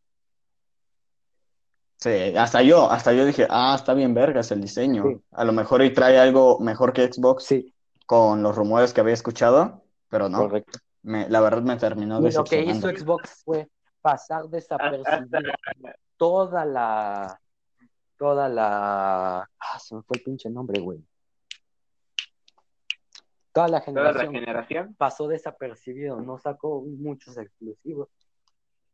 Sí, 1.96 2.34
hasta 2.36 2.62
yo, 2.62 2.90
hasta 2.90 3.12
yo 3.12 3.26
dije, 3.26 3.46
ah, 3.50 3.74
está 3.76 3.94
bien 3.94 4.14
vergas 4.14 4.50
el 4.52 4.60
diseño. 4.60 5.22
A 5.32 5.44
lo 5.44 5.52
mejor 5.52 5.82
y 5.82 5.92
trae 5.92 6.18
algo 6.18 6.58
mejor 6.58 6.92
que 6.92 7.12
Xbox 7.12 7.44
sí. 7.44 7.74
Con 8.10 8.42
los 8.42 8.56
rumores 8.56 8.92
que 8.92 9.00
había 9.00 9.14
escuchado, 9.14 9.84
pero 10.08 10.28
no. 10.28 10.38
Correcto. 10.38 10.80
la 11.04 11.40
verdad 11.40 11.62
me 11.62 11.76
terminó 11.76 12.20
de 12.20 12.32
Lo 12.32 12.42
que 12.42 12.64
hizo 12.64 12.88
Xbox 12.88 13.44
fue 13.44 13.70
pasar 14.00 14.48
desapercibido 14.48 15.52
toda 16.16 16.64
la 16.64 17.40
toda 18.16 18.48
la 18.48 19.42
ah, 19.42 19.78
se 19.78 19.94
me 19.94 20.02
fue 20.02 20.16
el 20.16 20.24
pinche 20.24 20.50
nombre, 20.50 20.80
güey. 20.80 20.98
Toda 23.52 23.68
la 23.68 23.80
generación, 23.80 24.32
generación 24.32 24.94
pasó 24.98 25.28
desapercibido, 25.28 26.20
no 26.20 26.36
sacó 26.36 26.82
muchos 26.82 27.38
exclusivos 27.38 28.08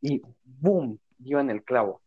y 0.02 0.20
boom, 0.44 1.00
dio 1.16 1.40
en 1.40 1.48
el 1.48 1.64
clavo. 1.64 2.02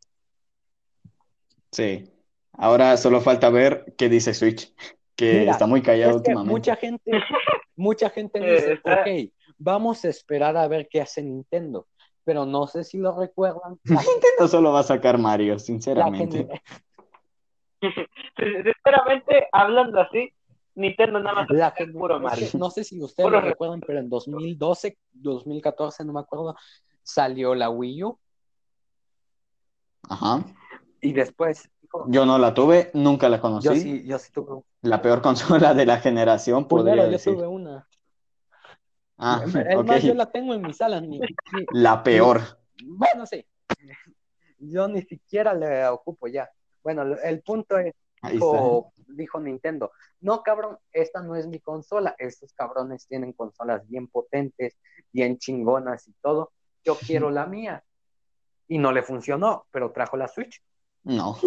Sí. 1.72 2.08
Ahora 2.54 2.96
solo 2.98 3.20
falta 3.20 3.50
ver 3.50 3.96
qué 3.98 4.10
dice 4.10 4.36
Switch, 4.36 4.72
que 5.20 5.50
está 5.50 5.68
muy 5.68 5.82
callado 5.82 6.16
últimamente. 6.16 6.54
Mucha 6.54 6.76
gente, 6.78 7.12
mucha 7.76 8.10
gente 8.10 8.40
dice, 8.40 8.80
ok, 8.84 9.34
vamos 9.58 10.06
a 10.06 10.10
esperar 10.10 10.56
a 10.56 10.68
ver 10.68 10.88
qué 10.90 11.02
hace 11.02 11.22
Nintendo, 11.22 11.88
pero 12.24 12.46
no 12.46 12.68
sé 12.68 12.86
si 12.86 12.98
lo 12.98 13.18
recuerdan. 13.20 13.78
Nintendo 13.84 14.48
solo 14.48 14.72
va 14.72 14.80
a 14.80 14.84
sacar 14.84 15.18
Mario, 15.18 15.60
sinceramente. 15.60 16.48
sinceramente, 18.38 19.48
hablando 19.52 20.00
así, 20.00 20.32
Nintendo 20.76 21.20
nada 21.20 21.36
más 21.42 21.50
la 21.50 21.74
puro 21.92 22.20
Mario. 22.22 22.48
No 22.58 22.70
sé 22.70 22.86
si 22.86 23.02
ustedes 23.02 23.30
lo 23.30 23.42
recuerdan, 23.42 23.82
pero 23.82 24.00
en 24.00 24.10
2012, 24.10 24.98
2014, 25.12 26.06
no 26.06 26.14
me 26.14 26.22
acuerdo, 26.22 26.56
salió 27.04 27.54
la 27.56 27.70
Wii 27.70 28.04
U. 28.04 28.20
Ajá. 30.10 30.46
Y 31.02 31.12
después. 31.12 31.70
Yo 32.08 32.26
no 32.26 32.38
la 32.38 32.54
tuve, 32.54 32.92
nunca 32.94 33.30
la 33.30 33.42
conocí. 33.42 33.68
Yo 33.68 33.76
sí, 33.76 34.04
yo 34.06 34.20
sí 34.20 34.32
tuve. 34.32 34.62
La 34.82 35.02
peor 35.02 35.22
consola 35.22 35.74
de 35.74 35.86
la 35.86 35.98
generación, 35.98 36.68
podría 36.68 37.08
decir. 37.08 37.34
yo 37.34 37.40
tuve 37.40 37.48
una. 37.48 37.88
Ah, 39.18 39.44
yo 40.02 40.14
la 40.14 40.32
tengo 40.32 40.54
en 40.54 40.62
mi 40.62 40.74
sala. 40.74 41.04
la 41.74 42.04
peor. 42.04 42.42
bueno, 42.84 43.26
sí. 43.26 43.46
Yo 44.60 44.88
ni 44.88 45.02
siquiera 45.02 45.54
le 45.54 45.86
ocupo 45.88 46.28
ya. 46.28 46.50
Bueno, 46.84 47.04
el 47.04 47.42
punto 47.42 47.78
es, 47.78 47.94
dijo, 48.32 48.94
dijo, 49.08 49.40
Nintendo, 49.40 49.92
no 50.22 50.42
cabrón, 50.42 50.78
esta 50.92 51.22
no 51.22 51.36
es 51.36 51.48
mi 51.48 51.60
consola, 51.60 52.16
estos 52.18 52.54
cabrones 52.54 53.08
tienen 53.08 53.34
consolas 53.34 53.88
bien 53.88 54.08
potentes, 54.08 54.78
bien 55.12 55.38
chingonas 55.38 56.08
y 56.08 56.14
todo, 56.22 56.52
yo 56.86 56.96
quiero 57.06 57.30
la 57.30 57.46
mía. 57.46 57.84
Y 58.72 58.78
no 58.78 58.92
le 58.92 59.02
funcionó, 59.02 59.66
pero 59.72 59.92
trajo 59.92 60.16
la 60.16 60.28
Switch. 60.28 60.62
No. 61.04 61.38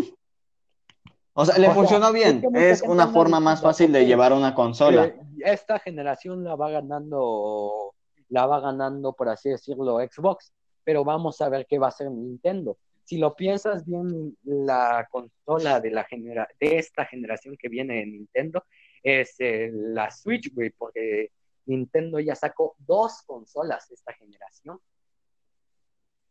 O 1.34 1.44
sea, 1.44 1.58
le 1.58 1.70
funcionó 1.70 2.12
bien. 2.12 2.42
Es, 2.54 2.82
una 2.82 3.08
forma 3.08 3.40
más 3.40 3.62
fácil 3.62 3.92
de 3.92 4.04
llevar 4.04 4.32
una 4.32 4.54
consola. 4.54 5.14
Esta 5.38 5.78
generación 5.78 6.44
la 6.44 6.56
va 6.56 6.70
ganando, 6.70 7.94
la 8.28 8.46
va 8.46 8.60
ganando, 8.60 9.14
por 9.14 9.28
así 9.28 9.48
decirlo, 9.48 9.98
Xbox. 9.98 10.52
Pero 10.84 11.04
vamos 11.04 11.40
a 11.40 11.48
ver 11.48 11.66
qué 11.66 11.78
va 11.78 11.86
a 11.86 11.88
hacer 11.88 12.10
Nintendo. 12.10 12.76
Si 13.04 13.16
lo 13.18 13.34
piensas 13.34 13.84
bien, 13.84 14.36
la 14.42 15.08
consola 15.10 15.80
de, 15.80 15.90
la 15.90 16.04
genera 16.04 16.46
de 16.60 16.78
esta 16.78 17.04
generación 17.06 17.56
que 17.58 17.68
viene 17.68 17.94
de 17.94 18.06
Nintendo 18.06 18.64
es 19.02 19.34
eh, 19.38 19.70
la 19.72 20.10
Switch, 20.10 20.52
güey, 20.54 20.70
porque 20.70 21.32
Nintendo 21.66 22.20
ya 22.20 22.34
sacó 22.34 22.76
dos 22.78 23.22
consolas 23.26 23.90
esta 23.90 24.12
generación. 24.12 24.78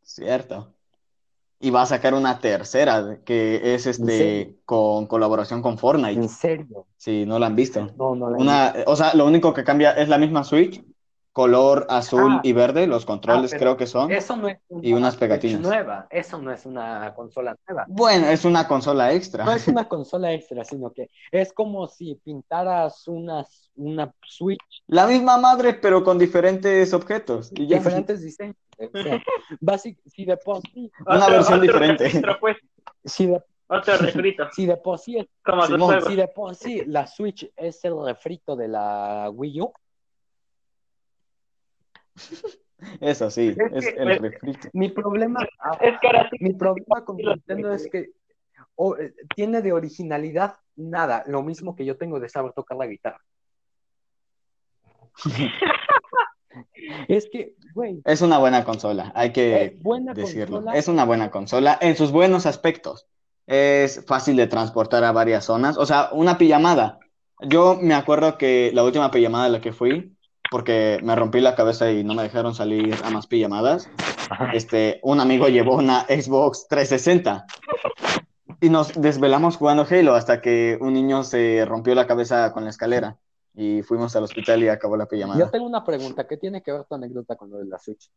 Cierto 0.02 0.74
y 1.62 1.70
va 1.70 1.84
a 1.84 1.86
sacar 1.86 2.14
una 2.14 2.40
tercera 2.40 3.20
que 3.24 3.76
es 3.76 3.86
este 3.86 4.56
con 4.66 5.06
colaboración 5.06 5.62
con 5.62 5.78
Fortnite. 5.78 6.20
¿En 6.20 6.30
serio? 6.30 6.88
Sí, 6.98 7.26
no 7.26 7.40
la 7.40 7.48
han 7.48 7.56
visto. 7.56 7.88
No, 7.98 8.16
no 8.16 8.30
la 8.30 8.38
una, 8.38 8.74
O 8.88 8.96
sea, 8.96 9.14
lo 9.14 9.26
único 9.26 9.54
que 9.54 9.64
cambia 9.64 9.92
es 9.92 10.10
la 10.10 10.18
misma 10.18 10.44
Switch, 10.44 10.84
color 11.32 11.86
azul 11.90 12.34
ah. 12.34 12.42
y 12.44 12.52
verde, 12.54 12.88
los 12.88 13.06
controles 13.06 13.54
ah, 13.54 13.58
creo 13.58 13.78
que 13.78 13.88
son. 13.88 14.12
Eso 14.12 14.36
no 14.36 14.48
es 14.48 14.60
una 14.68 14.88
y 14.88 14.94
unas 14.94 15.16
pegatinas. 15.16 15.62
nueva, 15.62 16.08
eso 16.10 16.38
no 16.42 16.52
es 16.52 16.66
una 16.66 17.14
consola 17.16 17.56
nueva. 17.68 17.86
Bueno, 17.88 18.28
es 18.28 18.44
una 18.44 18.68
consola 18.68 19.14
extra. 19.14 19.46
No 19.46 19.54
es 19.54 19.68
una 19.68 19.88
consola 19.90 20.34
extra, 20.34 20.64
sino 20.64 20.92
que 20.92 21.10
es 21.32 21.54
como 21.54 21.88
si 21.88 22.16
pintaras 22.16 23.08
una, 23.08 23.46
una 23.76 24.14
Switch. 24.26 24.84
La 24.88 25.08
misma 25.08 25.38
madre, 25.38 25.74
pero 25.74 26.04
con 26.04 26.18
diferentes 26.18 26.94
objetos. 26.94 27.52
Y 27.56 27.66
Diferentes 27.66 28.22
diseños. 28.22 28.56
Básicamente, 29.62 30.10
si 30.10 30.26
de 30.26 30.38
por 30.38 30.62
sí. 30.62 30.92
Una 31.06 31.30
versión 31.30 31.62
diferente. 31.62 32.22
Pues. 32.40 32.58
Si 33.04 33.26
de, 33.26 33.42
otro 33.66 33.98
refrito. 33.98 34.48
Si 34.52 34.68
de 34.68 34.78
por 34.78 35.00
sí, 35.00 35.18
si 36.08 36.16
de 36.16 36.28
por 36.28 36.56
sí 36.56 36.84
la 36.86 37.08
Switch 37.08 37.50
es 37.56 37.84
el 37.84 37.94
refrito 38.06 38.56
de 38.56 38.68
la 38.68 39.32
Wii 39.34 39.62
U, 39.62 39.74
Eso 43.00 43.30
sí, 43.30 43.56
es, 43.74 43.94
el 43.96 44.20
refrito. 44.20 44.70
Mi 44.74 44.90
problema, 44.90 45.48
es 45.80 45.94
mi 46.40 46.54
problema 46.54 47.06
con 47.06 47.18
Nintendo 47.18 47.74
es 47.74 47.88
que 47.92 48.00
eh, 48.00 49.14
tiene 49.36 49.62
de 49.62 49.74
originalidad 49.74 50.56
nada, 50.76 51.24
lo 51.28 51.44
mismo 51.44 51.76
que 51.76 51.86
yo 51.86 51.98
tengo 51.98 52.20
de 52.20 52.30
saber 52.30 52.54
tocar 52.54 52.78
la 52.78 52.88
guitarra. 52.88 53.22
es 57.08 57.30
que, 57.32 57.56
güey. 57.74 58.02
Es 58.06 58.22
una 58.22 58.40
buena 58.40 58.64
consola, 58.64 59.12
hay 59.16 59.32
que 59.32 59.78
decirlo. 60.16 60.64
Es 60.74 60.88
una 60.88 61.06
buena 61.06 61.30
consola 61.30 61.78
en 61.82 61.96
sus 61.96 62.12
buenos 62.12 62.46
aspectos. 62.46 63.08
Es 63.46 64.04
fácil 64.06 64.38
de 64.38 64.48
transportar 64.48 65.04
a 65.04 65.12
varias 65.12 65.46
zonas. 65.46 65.78
O 65.78 65.86
sea, 65.86 66.10
una 66.14 66.38
pijamada. 66.38 67.00
Yo 67.42 67.78
me 67.82 67.94
acuerdo 67.94 68.38
que 68.38 68.72
la 68.74 68.84
última 68.84 69.12
pijamada 69.12 69.46
a 69.46 69.50
la 69.50 69.62
que 69.62 69.74
fui, 69.74 70.11
porque 70.52 71.00
me 71.02 71.16
rompí 71.16 71.40
la 71.40 71.56
cabeza 71.56 71.90
y 71.90 72.04
no 72.04 72.14
me 72.14 72.24
dejaron 72.24 72.54
salir 72.54 72.94
a 73.06 73.10
más 73.10 73.26
pijamadas. 73.26 73.90
Este, 74.54 75.00
un 75.02 75.22
amigo 75.22 75.48
llevó 75.48 75.78
una 75.78 76.02
Xbox 76.02 76.68
360 76.68 77.46
y 78.60 78.70
nos 78.70 79.00
desvelamos 79.00 79.56
jugando 79.56 79.88
Halo 79.90 80.14
hasta 80.14 80.42
que 80.42 80.78
un 80.82 80.94
niño 80.94 81.24
se 81.24 81.64
rompió 81.66 81.96
la 81.96 82.06
cabeza 82.06 82.52
con 82.52 82.66
la 82.66 82.70
escalera 82.70 83.18
y 83.54 83.82
fuimos 83.82 84.14
al 84.18 84.26
hospital 84.26 84.62
y 84.62 84.68
acabó 84.68 84.98
la 84.98 85.06
pijamada. 85.06 85.40
Yo 85.40 85.50
tengo 85.50 85.66
una 85.66 85.86
pregunta, 85.86 86.28
¿qué 86.28 86.36
tiene 86.36 86.62
que 86.62 86.74
ver 86.74 86.84
tu 86.84 86.96
anécdota 86.96 87.38
con 87.38 87.50
lo 87.50 87.58
de 87.58 87.66
la 87.66 87.80
Switch? 87.80 88.12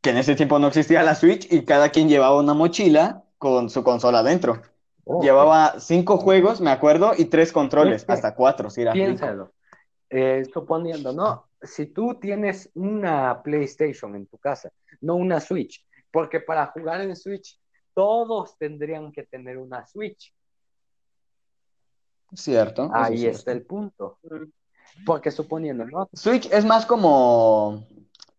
Que 0.00 0.08
en 0.08 0.16
ese 0.16 0.34
tiempo 0.36 0.58
no 0.58 0.68
existía 0.68 1.02
la 1.02 1.14
Switch 1.14 1.52
y 1.52 1.66
cada 1.66 1.90
quien 1.90 2.08
llevaba 2.08 2.38
una 2.38 2.54
mochila 2.54 3.24
con 3.36 3.68
su 3.68 3.84
consola 3.84 4.20
adentro. 4.20 4.62
Oh, 5.04 5.22
llevaba 5.22 5.80
cinco 5.80 6.16
juegos, 6.16 6.62
me 6.62 6.70
acuerdo, 6.70 7.12
y 7.14 7.26
tres 7.26 7.52
controles, 7.52 8.06
hasta 8.08 8.34
cuatro, 8.34 8.70
si 8.70 8.80
era 8.80 8.92
Piénsalo. 8.92 9.52
Eh, 10.14 10.44
suponiendo, 10.52 11.10
¿no? 11.14 11.48
Si 11.62 11.86
tú 11.86 12.16
tienes 12.16 12.70
una 12.74 13.42
PlayStation 13.42 14.14
en 14.14 14.26
tu 14.26 14.36
casa, 14.36 14.70
no 15.00 15.14
una 15.14 15.40
Switch, 15.40 15.82
porque 16.10 16.38
para 16.38 16.66
jugar 16.66 17.00
en 17.00 17.16
Switch 17.16 17.58
todos 17.94 18.58
tendrían 18.58 19.10
que 19.10 19.22
tener 19.22 19.56
una 19.56 19.86
Switch. 19.86 20.34
Cierto. 22.34 22.90
Ahí 22.92 23.24
está 23.24 23.52
el 23.52 23.62
punto. 23.62 24.18
Porque 25.06 25.30
suponiendo, 25.30 25.86
¿no? 25.86 26.10
Switch 26.12 26.46
es 26.52 26.66
más 26.66 26.84
como 26.84 27.86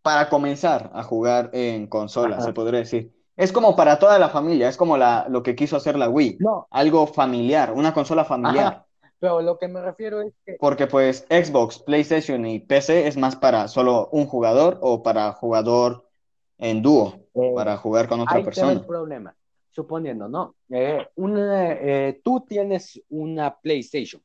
para 0.04 0.30
comenzar 0.30 0.92
a 0.94 1.02
jugar 1.02 1.50
en 1.54 1.88
consola, 1.88 2.40
se 2.40 2.54
podría 2.54 2.82
decir. 2.82 3.12
Es 3.36 3.52
como 3.52 3.76
para 3.76 3.98
toda 3.98 4.20
la 4.20 4.30
familia, 4.30 4.70
es 4.70 4.78
como 4.78 4.96
la, 4.96 5.26
lo 5.28 5.42
que 5.42 5.56
quiso 5.56 5.76
hacer 5.76 5.98
la 5.98 6.08
Wii. 6.08 6.38
No. 6.40 6.68
Algo 6.70 7.08
familiar, 7.08 7.74
una 7.74 7.96
consola 7.96 8.26
familiar. 8.26 8.83
Pero 9.24 9.42
lo 9.42 9.58
que 9.58 9.70
me 9.70 9.82
refiero 9.82 10.22
es 10.22 10.34
que... 10.46 10.58
Porque 10.60 10.86
pues 10.86 11.26
Xbox, 11.30 11.80
PlayStation 11.80 12.46
y 12.46 12.60
PC 12.60 13.08
es 13.08 13.16
más 13.16 13.38
para 13.38 13.70
solo 13.70 14.10
un 14.12 14.26
jugador 14.26 14.80
o 14.82 15.02
para 15.02 15.32
jugador 15.32 16.10
en 16.58 16.82
dúo, 16.82 17.26
eh, 17.34 17.54
para 17.56 17.78
jugar 17.78 18.10
con 18.10 18.20
otra 18.20 18.44
persona. 18.44 18.74
el 18.74 18.86
problema. 18.86 19.34
Suponiendo, 19.72 20.28
¿no? 20.28 20.56
Eh, 20.70 21.08
eh, 21.16 22.20
tú 22.22 22.44
tienes 22.46 23.02
una 23.08 23.58
PlayStation, 23.58 24.22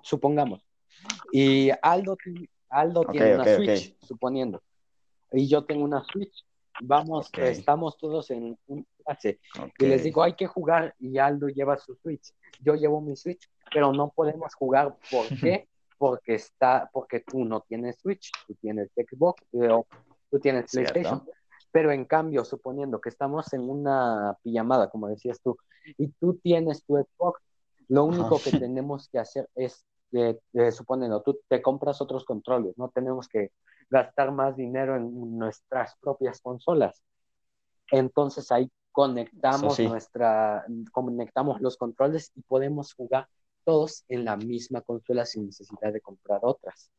supongamos, 0.00 0.64
y 1.30 1.68
Aldo, 1.82 2.16
Aldo 2.70 3.04
tiene 3.12 3.34
una 3.34 3.44
Switch, 3.44 3.94
suponiendo. 4.00 4.62
y 5.30 5.46
yo 5.46 5.62
tengo 5.66 5.84
una 5.84 6.02
Switch. 6.04 6.42
Vamos, 6.80 7.30
estamos 7.36 7.98
todos 7.98 8.30
en 8.30 8.58
un 8.66 8.86
clase. 9.04 9.40
Y 9.78 9.84
les 9.84 10.04
digo, 10.04 10.22
hay 10.22 10.32
que 10.32 10.46
jugar 10.46 10.94
y 10.98 11.18
Aldo 11.18 11.48
lleva 11.48 11.76
su 11.76 11.94
Switch. 11.96 12.32
Yo 12.60 12.74
llevo 12.74 13.00
mi 13.00 13.16
Switch, 13.16 13.48
pero 13.72 13.92
no 13.92 14.10
podemos 14.10 14.54
jugar. 14.54 14.96
¿Por 15.10 15.28
qué? 15.40 15.68
Porque 15.98 16.34
está, 16.34 16.90
porque 16.92 17.20
tú 17.20 17.44
no 17.44 17.60
tienes 17.60 17.98
Switch, 17.98 18.30
tú 18.46 18.54
tienes 18.56 18.90
Xbox, 18.94 19.42
eh, 19.52 19.68
o 19.68 19.86
tú 20.30 20.38
tienes 20.40 20.70
PlayStation. 20.70 21.22
Pero 21.70 21.90
en 21.90 22.04
cambio, 22.04 22.44
suponiendo 22.44 23.00
que 23.00 23.08
estamos 23.08 23.52
en 23.54 23.68
una 23.68 24.36
pijamada, 24.42 24.90
como 24.90 25.08
decías 25.08 25.40
tú, 25.40 25.56
y 25.96 26.08
tú 26.08 26.34
tienes 26.34 26.84
tu 26.84 26.96
Xbox, 26.96 27.40
lo 27.88 28.04
único 28.04 28.38
que 28.42 28.50
tenemos 28.58 29.08
que 29.08 29.18
hacer 29.18 29.48
es, 29.54 29.84
eh, 30.12 30.38
eh, 30.52 30.72
suponiendo, 30.72 31.22
tú 31.22 31.40
te 31.48 31.62
compras 31.62 32.00
otros 32.00 32.24
controles, 32.24 32.76
no 32.76 32.90
tenemos 32.90 33.28
que 33.28 33.52
gastar 33.88 34.32
más 34.32 34.56
dinero 34.56 34.96
en 34.96 35.38
nuestras 35.38 35.96
propias 36.00 36.40
consolas. 36.40 37.02
Entonces 37.90 38.50
ahí 38.50 38.70
conectamos 38.92 39.78
nuestra, 39.80 40.64
conectamos 40.92 41.60
los 41.60 41.76
controles 41.76 42.30
y 42.36 42.42
podemos 42.42 42.94
jugar 42.94 43.28
todos 43.64 44.04
en 44.08 44.24
la 44.24 44.36
misma 44.36 44.82
consola 44.82 45.24
sin 45.24 45.46
necesidad 45.46 45.92
de 45.92 46.00
comprar 46.00 46.40
otras. 46.42 46.90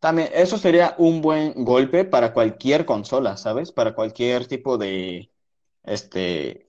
También, 0.00 0.30
eso 0.34 0.58
sería 0.58 0.96
un 0.98 1.22
buen 1.22 1.64
golpe 1.64 2.04
para 2.04 2.32
cualquier 2.32 2.84
consola, 2.84 3.36
¿sabes? 3.36 3.70
Para 3.70 3.94
cualquier 3.94 4.48
tipo 4.48 4.76
de 4.76 5.30
este, 5.84 6.68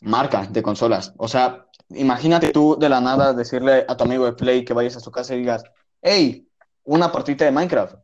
marca 0.00 0.46
de 0.46 0.62
consolas. 0.62 1.12
O 1.18 1.28
sea, 1.28 1.66
imagínate 1.90 2.52
tú 2.52 2.76
de 2.78 2.88
la 2.88 3.00
nada 3.00 3.34
decirle 3.34 3.84
a 3.86 3.96
tu 3.96 4.04
amigo 4.04 4.24
de 4.24 4.32
Play 4.32 4.64
que 4.64 4.72
vayas 4.72 4.96
a 4.96 5.00
su 5.00 5.10
casa 5.10 5.34
y 5.34 5.40
digas, 5.40 5.62
hey, 6.00 6.48
una 6.84 7.12
partita 7.12 7.44
de 7.44 7.50
Minecraft 7.50 7.96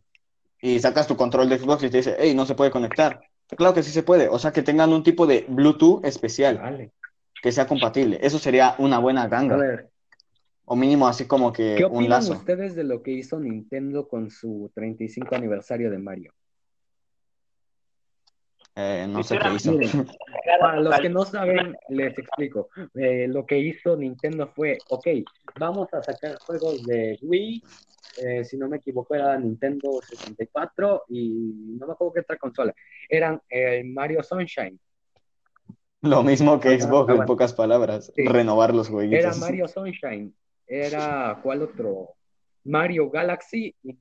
y 0.60 0.78
sacas 0.78 1.06
tu 1.06 1.16
control 1.16 1.48
de 1.48 1.58
Xbox 1.58 1.84
y 1.84 1.90
te 1.90 1.98
dice, 1.98 2.16
hey, 2.18 2.34
no 2.34 2.44
se 2.44 2.54
puede 2.54 2.70
conectar. 2.70 3.20
Claro 3.48 3.74
que 3.74 3.82
sí 3.82 3.90
se 3.90 4.02
puede, 4.02 4.28
o 4.28 4.38
sea, 4.38 4.52
que 4.52 4.62
tengan 4.62 4.92
un 4.92 5.02
tipo 5.02 5.26
de 5.26 5.46
Bluetooth 5.48 6.04
especial 6.04 6.90
que 7.42 7.52
sea 7.52 7.66
compatible. 7.66 8.18
Eso 8.22 8.38
sería 8.38 8.74
una 8.78 8.98
buena 8.98 9.28
ganga. 9.28 9.88
O 10.64 10.74
mínimo 10.74 11.06
así 11.06 11.26
como 11.26 11.52
que 11.52 11.76
¿Qué 11.78 11.84
un 11.84 12.08
lazo. 12.08 12.32
ustedes 12.32 12.74
de 12.74 12.82
lo 12.82 13.02
que 13.02 13.12
hizo 13.12 13.38
Nintendo 13.38 14.08
con 14.08 14.30
su 14.30 14.72
35 14.74 15.36
aniversario 15.36 15.92
de 15.92 15.98
Mario? 15.98 16.32
Eh, 18.78 19.06
no 19.08 19.22
sé 19.22 19.38
qué 19.38 19.54
hizo. 19.54 19.72
para 20.60 20.80
los 20.80 21.00
que 21.00 21.08
no 21.08 21.24
saben, 21.24 21.74
les 21.88 22.18
explico. 22.18 22.68
Eh, 22.94 23.26
lo 23.26 23.46
que 23.46 23.58
hizo 23.58 23.96
Nintendo 23.96 24.48
fue, 24.48 24.78
ok, 24.90 25.06
vamos 25.58 25.92
a 25.94 26.02
sacar 26.02 26.36
juegos 26.40 26.82
de 26.84 27.18
Wii, 27.22 27.62
eh, 28.18 28.44
si 28.44 28.58
no 28.58 28.68
me 28.68 28.76
equivoco, 28.76 29.14
era 29.14 29.38
Nintendo 29.38 30.00
64 30.02 31.04
y 31.08 31.54
no 31.78 31.86
me 31.86 31.92
acuerdo 31.94 32.12
qué 32.12 32.20
otra 32.20 32.36
consola. 32.36 32.74
Eran 33.08 33.40
eh, 33.48 33.82
Mario 33.82 34.22
Sunshine. 34.22 34.78
Lo 36.02 36.22
mismo 36.22 36.60
que 36.60 36.78
Xbox, 36.78 37.14
en 37.14 37.24
pocas 37.24 37.54
palabras, 37.54 38.12
renovar 38.14 38.74
los 38.74 38.88
juegos. 38.88 39.14
Era 39.14 39.34
Mario 39.36 39.66
Sunshine, 39.66 40.34
era, 40.66 41.40
¿cuál 41.42 41.62
otro? 41.62 42.10
Mario 42.64 43.08
Galaxy 43.08 43.74
y, 43.82 43.96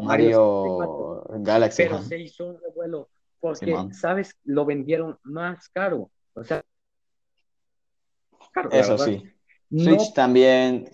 Mario, 0.00 1.22
Galaxy. 1.40 1.82
Pero 1.82 2.02
se 2.02 2.18
hizo 2.18 2.46
un 2.46 2.60
revuelo 2.60 3.10
porque, 3.40 3.74
¿sabes? 3.92 4.36
Lo 4.44 4.64
vendieron 4.64 5.18
más 5.22 5.68
caro. 5.68 6.10
O 6.34 6.44
sea, 6.44 6.62
Eso 8.70 8.98
sí. 8.98 9.22
Switch 9.70 10.12
también 10.14 10.88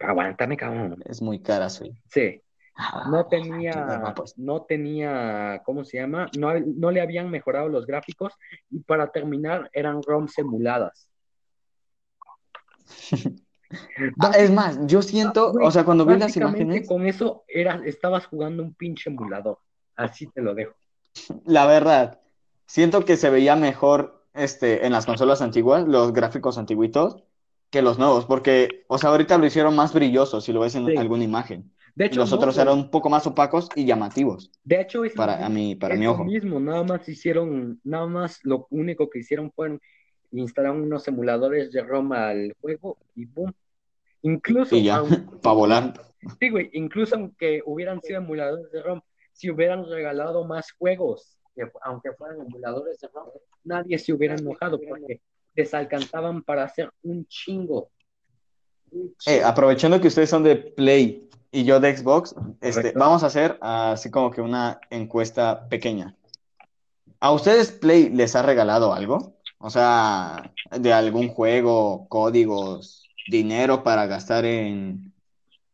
aguántame, 0.00 0.56
cabrón. 0.56 1.02
Es 1.04 1.22
muy 1.22 1.40
cara, 1.40 1.68
sí. 1.68 1.92
Sí. 2.06 2.40
Ah, 2.74 3.06
no 3.10 3.26
tenía, 3.26 4.14
pues. 4.16 4.38
no 4.38 4.62
tenía, 4.62 5.60
¿cómo 5.64 5.84
se 5.84 5.98
llama? 5.98 6.28
No, 6.38 6.58
no 6.58 6.90
le 6.90 7.02
habían 7.02 7.30
mejorado 7.30 7.68
los 7.68 7.86
gráficos 7.86 8.32
y 8.70 8.80
para 8.80 9.10
terminar 9.10 9.68
eran 9.72 10.02
ROMs 10.02 10.38
emuladas. 10.38 11.08
Ah, 14.20 14.32
es 14.36 14.50
más, 14.50 14.78
yo 14.86 15.00
siento, 15.00 15.50
o 15.50 15.70
sea, 15.70 15.82
cuando 15.82 16.04
vi 16.04 16.18
las 16.18 16.36
imágenes. 16.36 16.86
Con 16.86 17.06
eso 17.06 17.42
era, 17.48 17.80
estabas 17.86 18.26
jugando 18.26 18.62
un 18.62 18.74
pinche 18.74 19.08
emulador. 19.08 19.60
Así 19.96 20.26
te 20.26 20.42
lo 20.42 20.54
dejo. 20.54 20.74
La 21.44 21.66
verdad, 21.66 22.20
siento 22.66 23.04
que 23.04 23.16
se 23.16 23.30
veía 23.30 23.56
mejor 23.56 24.26
este, 24.34 24.86
en 24.86 24.92
las 24.92 25.06
consolas 25.06 25.42
antiguas, 25.42 25.86
los 25.86 26.12
gráficos 26.12 26.58
antiguitos, 26.58 27.22
que 27.70 27.82
los 27.82 27.98
nuevos, 27.98 28.26
porque, 28.26 28.84
o 28.88 28.98
sea, 28.98 29.10
ahorita 29.10 29.38
lo 29.38 29.46
hicieron 29.46 29.74
más 29.74 29.94
brilloso, 29.94 30.40
si 30.40 30.52
lo 30.52 30.60
ves 30.60 30.74
en 30.74 30.98
alguna 30.98 31.24
imagen. 31.24 31.72
De 31.94 32.06
hecho, 32.06 32.20
los 32.20 32.32
otros 32.32 32.56
eran 32.56 32.74
un 32.74 32.90
poco 32.90 33.10
más 33.10 33.26
opacos 33.26 33.68
y 33.74 33.84
llamativos. 33.84 34.50
De 34.64 34.80
hecho, 34.80 35.04
es 35.04 35.12
para, 35.12 35.44
a 35.44 35.48
mí, 35.48 35.74
para 35.74 35.94
mi 35.94 36.06
ojo. 36.06 36.24
mismo, 36.24 36.58
nada 36.58 36.84
más 36.84 37.06
hicieron, 37.08 37.80
nada 37.84 38.06
más 38.06 38.40
lo 38.44 38.66
único 38.70 39.10
que 39.10 39.18
hicieron 39.18 39.52
fueron 39.52 39.80
instalar 40.30 40.72
unos 40.72 41.06
emuladores 41.08 41.70
de 41.70 41.82
ROM 41.82 42.12
al 42.12 42.54
juego 42.60 42.96
y 43.14 43.26
boom. 43.26 43.52
Incluso. 44.22 44.74
Y 44.74 44.84
ya, 44.84 45.02
para 45.42 45.54
volar. 45.54 45.94
Sí, 46.40 46.48
güey, 46.48 46.70
incluso 46.72 47.16
aunque 47.16 47.62
hubieran 47.66 48.00
sido 48.00 48.18
emuladores 48.18 48.70
de 48.70 48.82
ROM, 48.82 49.02
si 49.32 49.50
hubieran 49.50 49.88
regalado 49.88 50.44
más 50.44 50.72
juegos, 50.72 51.38
aunque 51.82 52.12
fueran 52.12 52.40
emuladores 52.40 52.98
de 53.00 53.08
ROM, 53.08 53.28
nadie 53.64 53.98
se 53.98 54.12
hubiera 54.12 54.34
enojado 54.34 54.80
porque 54.80 55.20
desalcanzaban 55.54 56.42
para 56.42 56.64
hacer 56.64 56.90
un 57.02 57.26
chingo. 57.26 57.90
Eh, 59.26 59.42
aprovechando 59.42 60.00
que 60.00 60.08
ustedes 60.08 60.30
son 60.30 60.42
de 60.42 60.56
Play 60.56 61.28
y 61.50 61.64
yo 61.64 61.80
de 61.80 61.96
Xbox, 61.96 62.34
este, 62.60 62.92
vamos 62.92 63.22
a 63.22 63.26
hacer 63.26 63.58
así 63.60 64.10
como 64.10 64.30
que 64.30 64.40
una 64.40 64.80
encuesta 64.90 65.68
pequeña. 65.68 66.16
¿A 67.20 67.32
ustedes 67.32 67.72
Play 67.72 68.10
les 68.10 68.34
ha 68.34 68.42
regalado 68.42 68.92
algo? 68.92 69.36
O 69.58 69.70
sea, 69.70 70.52
de 70.76 70.92
algún 70.92 71.28
juego, 71.28 72.06
códigos, 72.08 73.08
dinero 73.28 73.82
para 73.82 74.06
gastar 74.06 74.44
en 74.44 75.11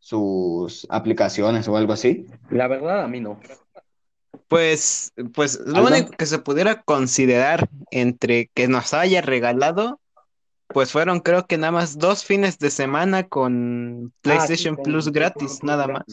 sus 0.09 0.87
aplicaciones 0.89 1.69
o 1.69 1.77
algo 1.77 1.93
así? 1.93 2.27
La 2.49 2.67
verdad, 2.67 3.03
a 3.05 3.09
mí 3.09 3.21
no. 3.21 3.39
Pues, 4.49 5.13
pues 5.35 5.61
lo 5.61 5.85
único 5.85 6.13
que 6.13 6.25
se 6.25 6.39
pudiera 6.39 6.81
considerar 6.83 7.69
entre 7.91 8.51
que 8.55 8.69
nos 8.69 8.95
haya 8.95 9.21
regalado, 9.21 10.01
pues 10.69 10.93
fueron 10.93 11.21
creo 11.21 11.47
que 11.47 11.59
nada 11.59 11.73
más 11.73 11.99
dos 11.99 12.25
fines 12.25 12.59
de 12.59 12.71
semana 12.71 13.29
con 13.29 14.07
ah, 14.07 14.19
PlayStation 14.23 14.79
Plus 14.79 15.13
gratis, 15.13 15.63
nada 15.63 15.87
más. 15.87 16.05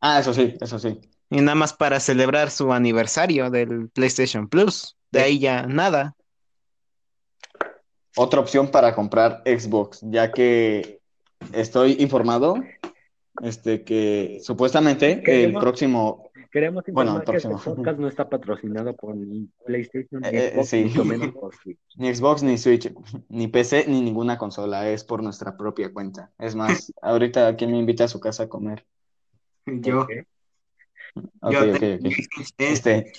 Ah, 0.00 0.20
eso 0.20 0.32
sí, 0.32 0.54
eso 0.58 0.78
sí. 0.78 0.98
Y 1.28 1.42
nada 1.42 1.54
más 1.54 1.74
para 1.74 2.00
celebrar 2.00 2.50
su 2.50 2.72
aniversario 2.72 3.50
del 3.50 3.90
PlayStation 3.90 4.48
Plus. 4.48 4.96
De 5.10 5.20
ahí 5.20 5.38
ya 5.38 5.66
nada. 5.66 6.16
Otra 8.16 8.40
opción 8.40 8.68
para 8.68 8.94
comprar 8.94 9.42
Xbox, 9.44 10.00
ya 10.02 10.32
que 10.32 11.00
estoy 11.52 11.96
informado 11.98 12.56
este 13.40 13.82
que 13.82 14.38
supuestamente 14.42 15.22
el 15.24 15.54
próximo 15.54 16.32
Queremos 16.52 16.86
informar 16.86 17.24
que 17.24 17.36
este 17.38 17.48
podcast 17.48 17.98
no 17.98 18.08
está 18.08 18.28
patrocinado 18.28 18.94
por 18.94 19.16
ni 19.16 19.48
PlayStation, 19.64 20.20
ni 20.20 20.28
eh, 20.28 20.62
Xbox, 20.62 20.72
ni, 20.74 20.90
Switch. 20.90 21.78
ni 21.96 22.14
Xbox, 22.14 22.42
ni 22.42 22.58
Switch, 22.58 22.92
ni 23.30 23.48
PC, 23.48 23.86
ni 23.88 24.02
ninguna 24.02 24.36
consola. 24.36 24.86
Es 24.90 25.02
por 25.02 25.22
nuestra 25.22 25.56
propia 25.56 25.90
cuenta. 25.90 26.30
Es 26.38 26.54
más, 26.54 26.92
ahorita, 27.02 27.56
¿quién 27.56 27.70
me 27.70 27.78
invita 27.78 28.04
a 28.04 28.08
su 28.08 28.20
casa 28.20 28.42
a 28.42 28.48
comer? 28.50 28.84
Yo. 29.64 30.00
Ok, 30.00 30.10
ok, 31.40 31.54
ok. 31.54 31.82
Este, 32.58 33.12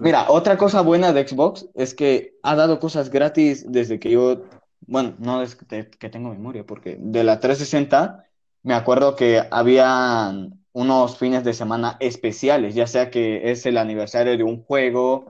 mira, 0.00 0.28
otra 0.28 0.58
cosa 0.58 0.80
buena 0.80 1.12
de 1.12 1.28
Xbox 1.28 1.68
es 1.74 1.94
que 1.94 2.34
ha 2.42 2.56
dado 2.56 2.80
cosas 2.80 3.10
gratis 3.10 3.70
desde 3.70 4.00
que 4.00 4.10
yo, 4.10 4.46
bueno, 4.80 5.14
no 5.20 5.38
desde 5.38 5.90
que 5.90 6.10
tengo 6.10 6.30
memoria, 6.30 6.66
porque 6.66 6.96
de 6.98 7.22
la 7.22 7.38
360 7.38 8.29
me 8.62 8.74
acuerdo 8.74 9.16
que 9.16 9.42
había 9.50 10.32
unos 10.72 11.18
fines 11.18 11.44
de 11.44 11.54
semana 11.54 11.96
especiales, 12.00 12.74
ya 12.74 12.86
sea 12.86 13.10
que 13.10 13.50
es 13.50 13.66
el 13.66 13.76
aniversario 13.76 14.36
de 14.36 14.44
un 14.44 14.62
juego, 14.62 15.26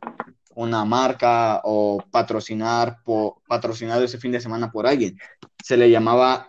una 0.55 0.85
marca 0.85 1.61
o 1.64 2.03
patrocinar 2.11 2.99
por, 3.05 3.35
patrocinado 3.49 4.05
ese 4.05 4.19
fin 4.19 4.33
de 4.33 4.40
semana 4.40 4.71
por 4.71 4.87
alguien. 4.87 5.19
Se 5.62 5.77
le 5.77 5.90
llamaba 5.90 6.49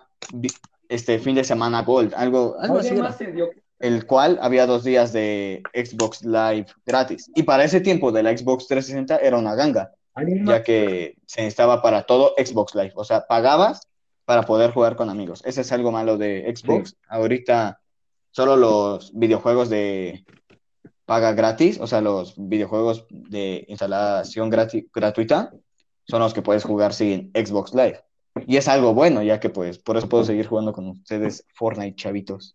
este 0.90 1.20
fin 1.20 1.36
de 1.36 1.44
semana 1.44 1.84
Gold, 1.84 2.14
algo, 2.16 2.58
algo 2.60 2.80
así. 2.80 2.96
El 3.80 4.06
cual 4.06 4.38
había 4.42 4.68
dos 4.68 4.84
días 4.84 5.12
de 5.14 5.64
Xbox 5.74 6.24
Live 6.24 6.68
gratis. 6.86 7.32
Y 7.34 7.44
para 7.44 7.64
ese 7.64 7.82
tiempo 7.82 8.12
de 8.12 8.24
la 8.24 8.38
Xbox 8.38 8.68
360 8.68 9.18
era 9.18 9.38
una 9.38 9.56
ganga, 9.56 9.92
ya 10.46 10.62
que 10.62 11.16
se 11.26 11.42
necesitaba 11.42 11.82
para 11.82 12.04
todo 12.04 12.34
Xbox 12.38 12.76
Live. 12.76 12.92
O 12.96 13.04
sea, 13.04 13.26
pagabas 13.26 13.88
para 14.26 14.44
poder 14.44 14.72
jugar 14.72 14.96
con 14.96 15.10
amigos. 15.10 15.42
Ese 15.46 15.62
es 15.62 15.72
algo 15.72 15.92
malo 15.92 16.18
de 16.18 16.54
Xbox. 16.56 16.96
Ahorita 17.08 17.80
solo 18.32 18.56
los 18.56 19.12
videojuegos 19.14 19.70
de 19.70 20.26
paga 21.06 21.34
gratis, 21.34 21.80
o 21.80 21.88
sea, 21.88 22.02
los 22.02 22.36
videojuegos 22.38 23.06
de 23.10 23.66
instalación 23.68 24.50
gratuita, 24.50 25.52
son 26.06 26.22
los 26.22 26.34
que 26.34 26.42
puedes 26.42 26.64
jugar 26.64 26.94
sin 26.94 27.32
Xbox 27.34 27.74
Live. 27.74 28.00
Y 28.48 28.56
es 28.56 28.70
algo 28.70 28.94
bueno, 28.94 29.22
ya 29.22 29.40
que 29.40 29.50
pues 29.50 29.78
por 29.78 29.98
eso 29.98 30.08
puedo 30.08 30.24
seguir 30.24 30.48
jugando 30.48 30.72
con 30.72 30.88
ustedes 30.88 31.46
Fortnite, 31.54 31.96
chavitos. 31.96 32.54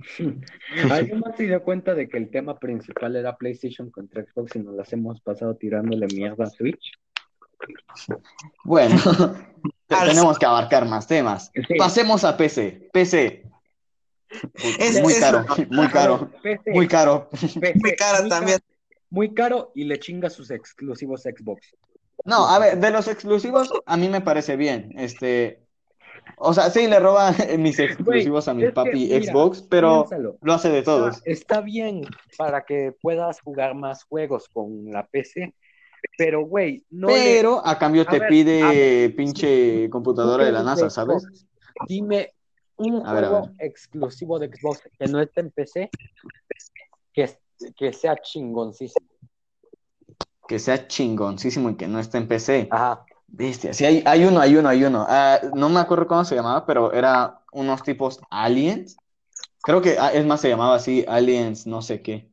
¿Alguien 0.91 1.21
más 1.21 1.37
se 1.37 1.45
dio 1.45 1.63
cuenta 1.63 1.95
de 1.95 2.09
que 2.09 2.17
el 2.17 2.31
tema 2.31 2.59
principal 2.59 3.15
era 3.15 3.37
PlayStation 3.37 3.91
contra 3.91 4.25
Xbox 4.25 4.57
y 4.57 4.61
nos 4.61 4.75
las 4.75 4.91
hemos 4.95 5.21
pasado 5.21 5.55
tirándole 5.55 6.07
mierda 6.07 6.45
a 6.45 6.51
Switch? 6.51 6.93
Bueno, 8.65 8.97
tenemos 9.87 10.39
que 10.39 10.47
abarcar 10.47 10.87
más 10.87 11.07
temas. 11.07 11.51
Pasemos 11.79 12.25
a 12.25 12.37
PC. 12.37 12.91
PC. 12.93 13.43
Es, 14.79 15.01
muy, 15.01 15.15
caro, 15.15 15.45
muy 15.71 15.89
caro, 15.89 16.31
muy 16.67 16.89
caro, 16.89 17.29
muy 17.75 17.95
caro. 17.95 18.29
también. 18.29 18.59
Muy 19.09 19.33
caro 19.33 19.71
y 19.75 19.85
le 19.85 20.01
chinga 20.01 20.29
sus 20.29 20.51
exclusivos 20.51 21.23
Xbox. 21.23 21.77
No, 22.25 22.49
a 22.49 22.59
ver, 22.59 22.79
de 22.79 22.91
los 22.91 23.07
exclusivos 23.07 23.71
a 23.87 23.97
mí 23.97 24.09
me 24.09 24.21
parece 24.21 24.57
bien. 24.57 24.93
Este, 24.97 25.61
o 26.39 26.53
sea, 26.53 26.71
sí 26.71 26.87
le 26.89 26.99
roba 26.99 27.33
mis 27.59 27.79
exclusivos 27.79 28.49
a 28.49 28.55
mi 28.55 28.71
papi 28.71 29.09
Xbox, 29.23 29.63
pero 29.63 30.07
lo 30.41 30.53
hace 30.53 30.71
de 30.71 30.83
todos. 30.83 31.23
Está, 31.25 31.61
bien 31.61 32.03
para 32.37 32.65
que 32.65 32.93
puedas 33.01 33.41
jugar 33.41 33.75
más 33.75 34.05
juegos 34.05 34.49
con 34.49 34.91
la 34.91 35.07
PC, 35.07 35.55
pero 36.17 36.45
güey, 36.45 36.85
no. 36.91 37.09
Pero 37.09 37.67
a 37.67 37.79
cambio 37.79 38.05
te 38.07 38.21
pide 38.23 39.11
pinche 39.11 39.89
computadora 39.91 40.45
de 40.45 40.53
la 40.53 40.63
NASA, 40.63 40.91
¿sabes? 40.91 41.27
Dime 41.87 42.33
un 42.77 43.01
juego 43.01 43.51
exclusivo 43.59 44.39
de 44.39 44.49
Xbox 44.49 44.83
que 44.99 45.07
no 45.07 45.21
esté 45.21 45.41
en 45.41 45.51
PC 45.51 45.91
que, 47.13 47.31
que 47.77 47.93
sea 47.93 48.17
chingoncísimo. 48.17 49.07
Que 50.47 50.59
sea 50.59 50.87
chingoncísimo 50.87 51.71
y 51.71 51.77
que 51.77 51.89
no 51.89 51.99
esté 51.99 52.19
en 52.19 52.29
PC. 52.29 52.69
Ajá. 52.71 53.05
Bestia, 53.29 53.75
sí, 53.75 53.85
hay, 53.85 54.03
hay 54.07 54.25
uno, 54.25 54.41
hay 54.41 54.57
uno, 54.57 54.69
hay 54.69 54.85
uno. 54.85 55.05
Ah, 55.09 55.41
no 55.55 55.69
me 55.69 55.81
acuerdo 55.81 56.07
cómo 56.07 56.25
se 56.25 56.37
llamaba, 56.37 56.65
pero 56.65 56.93
era 56.93 57.43
unos 57.53 57.83
tipos 57.83 58.21
aliens. 58.31 58.97
Creo 59.63 59.83
que 59.83 59.97
ah, 59.99 60.13
es 60.13 60.25
más, 60.25 60.41
se 60.41 60.49
llamaba 60.49 60.77
así, 60.77 61.05
aliens, 61.09 61.67
no 61.67 61.83
sé 61.83 62.03
qué. 62.03 62.31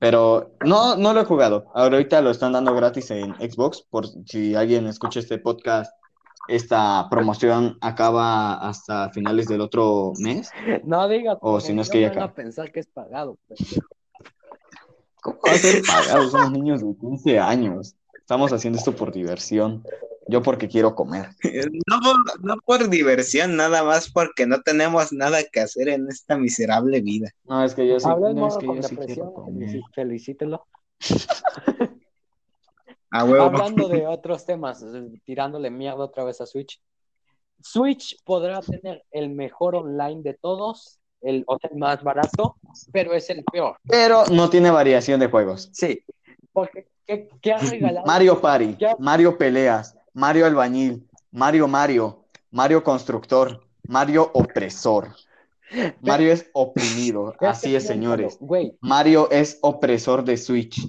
Pero 0.00 0.50
no, 0.64 0.96
no 0.96 1.12
lo 1.14 1.20
he 1.20 1.24
jugado. 1.24 1.66
Ahorita 1.72 2.20
lo 2.20 2.30
están 2.30 2.52
dando 2.52 2.74
gratis 2.74 3.12
en 3.12 3.34
Xbox, 3.36 3.82
por 3.88 4.08
si 4.26 4.56
alguien 4.56 4.88
escucha 4.88 5.20
este 5.20 5.38
podcast 5.38 5.92
esta 6.50 7.06
promoción 7.08 7.78
acaba 7.80 8.54
hasta 8.54 9.10
finales 9.10 9.46
del 9.46 9.60
otro 9.60 10.12
mes. 10.18 10.50
No 10.84 11.06
diga. 11.08 11.38
O 11.40 11.60
si 11.60 11.72
no 11.72 11.82
es 11.82 11.90
que 11.90 12.00
ya 12.00 12.08
acaba. 12.08 12.34
pensar 12.34 12.72
que 12.72 12.80
es 12.80 12.88
pagado. 12.88 13.38
¿Cómo 15.22 15.38
va 15.46 15.52
a 15.52 15.56
ser 15.56 15.82
pagado? 15.86 16.28
Somos 16.28 16.50
niños 16.50 16.80
de 16.80 16.96
15 16.98 17.38
años. 17.38 17.94
Estamos 18.18 18.52
haciendo 18.52 18.78
esto 18.78 18.96
por 18.96 19.12
diversión. 19.12 19.84
Yo 20.28 20.42
porque 20.42 20.68
quiero 20.68 20.94
comer. 20.94 21.30
No, 21.86 21.98
no 22.42 22.56
por 22.64 22.88
diversión, 22.88 23.56
nada 23.56 23.82
más 23.82 24.10
porque 24.10 24.46
no 24.46 24.60
tenemos 24.62 25.12
nada 25.12 25.38
que 25.44 25.60
hacer 25.60 25.88
en 25.88 26.06
esta 26.08 26.36
miserable 26.36 27.00
vida. 27.00 27.30
No, 27.44 27.64
es 27.64 27.74
que 27.74 27.86
yo 27.86 27.98
sí, 27.98 28.08
no, 28.08 28.48
es 28.48 28.56
que 28.56 28.66
yo 28.66 28.82
sí 28.82 28.96
quiero 28.96 29.32
comer. 29.32 29.80
Felicítelo. 29.94 30.66
Hablando 33.10 33.88
de 33.88 34.06
otros 34.06 34.46
temas, 34.46 34.84
tirándole 35.24 35.70
mierda 35.70 36.04
otra 36.04 36.24
vez 36.24 36.40
a 36.40 36.46
Switch. 36.46 36.80
Switch 37.60 38.16
podrá 38.24 38.60
tener 38.60 39.04
el 39.10 39.30
mejor 39.30 39.74
online 39.74 40.22
de 40.22 40.34
todos, 40.34 40.98
el, 41.20 41.44
más 41.76 42.02
barato, 42.02 42.56
pero 42.92 43.12
es 43.12 43.28
el 43.28 43.44
peor. 43.44 43.76
Pero 43.84 44.24
no 44.26 44.48
tiene 44.48 44.70
variación 44.70 45.20
de 45.20 45.26
juegos. 45.26 45.68
Sí, 45.72 46.02
porque 46.52 46.88
¿qué, 47.06 47.52
ha 47.52 47.58
regalado? 47.58 48.06
Mario 48.06 48.40
Party, 48.40 48.76
Mario 48.98 49.36
Peleas, 49.36 49.94
Mario 50.12 50.46
Albañil, 50.46 51.08
Mario 51.30 51.68
Mario, 51.68 52.24
Mario 52.50 52.82
Constructor, 52.82 53.66
Mario 53.84 54.30
Opresor. 54.34 55.14
Mario 56.00 56.32
es 56.32 56.50
oprimido, 56.52 57.34
así 57.38 57.76
es, 57.76 57.86
señores. 57.86 58.38
Mario 58.80 59.30
es 59.30 59.58
opresor 59.62 60.24
de 60.24 60.36
Switch. 60.36 60.88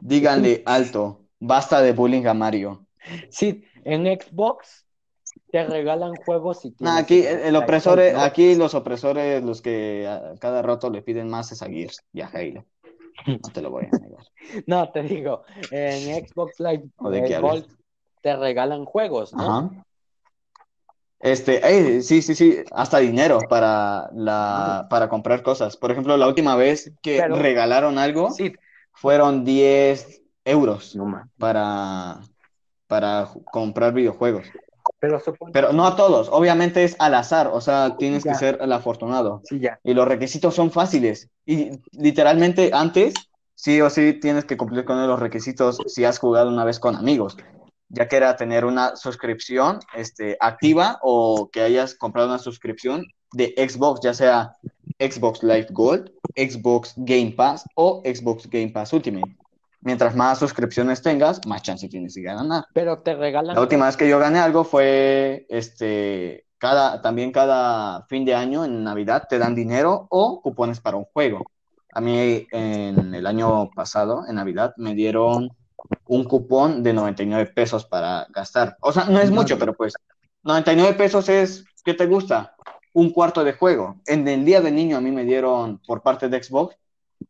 Díganle 0.00 0.62
alto, 0.66 1.26
basta 1.38 1.80
de 1.82 1.92
bullying 1.92 2.26
a 2.26 2.34
Mario. 2.34 2.86
Sí, 3.30 3.64
en 3.84 4.04
Xbox 4.04 4.86
te 5.52 5.64
regalan 5.64 6.14
juegos 6.16 6.64
y 6.64 6.74
aquí 6.84 7.24
el 7.24 7.54
opresor, 7.54 8.00
aquí 8.00 8.56
los 8.56 8.74
opresores, 8.74 9.44
los 9.44 9.62
que 9.62 10.06
a 10.06 10.34
cada 10.40 10.62
rato 10.62 10.90
le 10.90 11.02
piden 11.02 11.28
más 11.28 11.52
es 11.52 11.62
a 11.62 11.66
Gears 11.66 12.04
y 12.12 12.20
a 12.20 12.26
Halo. 12.26 12.64
No 13.26 13.50
te 13.52 13.62
lo 13.62 13.70
voy 13.70 13.84
a 13.84 13.98
negar. 13.98 14.24
no, 14.66 14.90
te 14.90 15.02
digo, 15.02 15.42
en 15.70 16.26
Xbox 16.26 16.60
Live 16.60 16.84
eh, 17.12 17.64
te 18.26 18.34
regalan 18.34 18.84
juegos, 18.84 19.32
¿no? 19.32 19.70
Este, 21.20 22.02
sí, 22.02 22.22
sí, 22.22 22.34
sí, 22.34 22.58
hasta 22.72 22.98
dinero 22.98 23.38
para 23.48 24.10
la 24.14 24.88
para 24.90 25.08
comprar 25.08 25.44
cosas. 25.44 25.76
Por 25.76 25.92
ejemplo, 25.92 26.16
la 26.16 26.26
última 26.26 26.56
vez 26.56 26.90
que 27.02 27.24
regalaron 27.28 27.98
algo, 27.98 28.32
sí 28.32 28.52
fueron 28.96 29.44
10 29.44 30.22
euros 30.44 30.98
para, 31.38 32.18
para 32.88 33.28
comprar 33.52 33.92
videojuegos. 33.92 34.48
Pero, 34.98 35.22
Pero, 35.52 35.72
no 35.72 35.86
a 35.86 35.94
todos, 35.94 36.28
obviamente 36.32 36.82
es 36.82 36.96
al 36.98 37.14
azar, 37.14 37.48
o 37.52 37.60
sea, 37.60 37.96
tienes 37.96 38.24
que 38.24 38.34
ser 38.34 38.58
el 38.60 38.72
afortunado. 38.72 39.40
Sí, 39.44 39.60
ya. 39.60 39.78
Y 39.84 39.94
los 39.94 40.08
requisitos 40.08 40.54
son 40.54 40.72
fáciles. 40.72 41.28
Y 41.44 41.80
literalmente 41.92 42.70
antes, 42.72 43.14
sí 43.54 43.80
o 43.80 43.90
sí, 43.90 44.14
tienes 44.14 44.44
que 44.44 44.56
cumplir 44.56 44.84
con 44.84 45.06
los 45.06 45.20
requisitos 45.20 45.78
si 45.86 46.04
has 46.04 46.18
jugado 46.18 46.48
una 46.48 46.64
vez 46.64 46.80
con 46.80 46.96
amigos, 46.96 47.36
ya 47.88 48.08
que 48.08 48.16
era 48.16 48.36
tener 48.36 48.64
una 48.64 48.96
suscripción 48.96 49.80
este, 49.94 50.36
activa 50.40 50.98
o 51.02 51.50
que 51.50 51.62
hayas 51.62 51.94
comprado 51.94 52.28
una 52.28 52.38
suscripción 52.38 53.06
de 53.32 53.54
Xbox, 53.56 54.00
ya 54.02 54.14
sea 54.14 54.52
Xbox 54.98 55.42
Live 55.42 55.68
Gold, 55.70 56.10
Xbox 56.36 56.94
Game 56.96 57.32
Pass 57.32 57.64
o 57.74 58.02
Xbox 58.04 58.48
Game 58.48 58.70
Pass 58.70 58.92
Ultimate. 58.92 59.36
Mientras 59.80 60.16
más 60.16 60.38
suscripciones 60.38 61.00
tengas, 61.00 61.46
más 61.46 61.62
chance 61.62 61.88
tienes 61.88 62.14
de 62.14 62.22
ganar. 62.22 62.64
Pero 62.74 62.98
te 63.00 63.14
regalan. 63.14 63.54
La 63.54 63.60
última 63.60 63.86
vez 63.86 63.96
que 63.96 64.08
yo 64.08 64.18
gané 64.18 64.40
algo 64.40 64.64
fue 64.64 65.46
este 65.48 66.46
cada 66.58 67.02
también 67.02 67.30
cada 67.30 68.04
fin 68.06 68.24
de 68.24 68.34
año 68.34 68.64
en 68.64 68.82
Navidad 68.82 69.26
te 69.28 69.38
dan 69.38 69.54
dinero 69.54 70.06
o 70.10 70.40
cupones 70.40 70.80
para 70.80 70.96
un 70.96 71.04
juego. 71.04 71.44
A 71.92 72.00
mí 72.00 72.46
en 72.50 73.14
el 73.14 73.26
año 73.26 73.70
pasado 73.70 74.24
en 74.26 74.36
Navidad 74.36 74.74
me 74.76 74.94
dieron 74.94 75.50
un 76.06 76.24
cupón 76.24 76.82
de 76.82 76.92
99 76.92 77.52
pesos 77.54 77.84
para 77.84 78.26
gastar. 78.30 78.76
O 78.80 78.92
sea, 78.92 79.04
no 79.04 79.20
es 79.20 79.30
mucho, 79.30 79.58
pero 79.58 79.74
pues 79.74 79.94
99 80.42 80.94
pesos 80.94 81.28
es 81.28 81.64
¿qué 81.84 81.94
te 81.94 82.06
gusta? 82.06 82.56
un 82.96 83.10
cuarto 83.10 83.44
de 83.44 83.52
juego. 83.52 83.96
En 84.06 84.26
el 84.26 84.46
día 84.46 84.62
del 84.62 84.74
niño 84.74 84.96
a 84.96 85.02
mí 85.02 85.10
me 85.10 85.24
dieron 85.24 85.82
por 85.86 86.00
parte 86.00 86.30
de 86.30 86.42
Xbox 86.42 86.78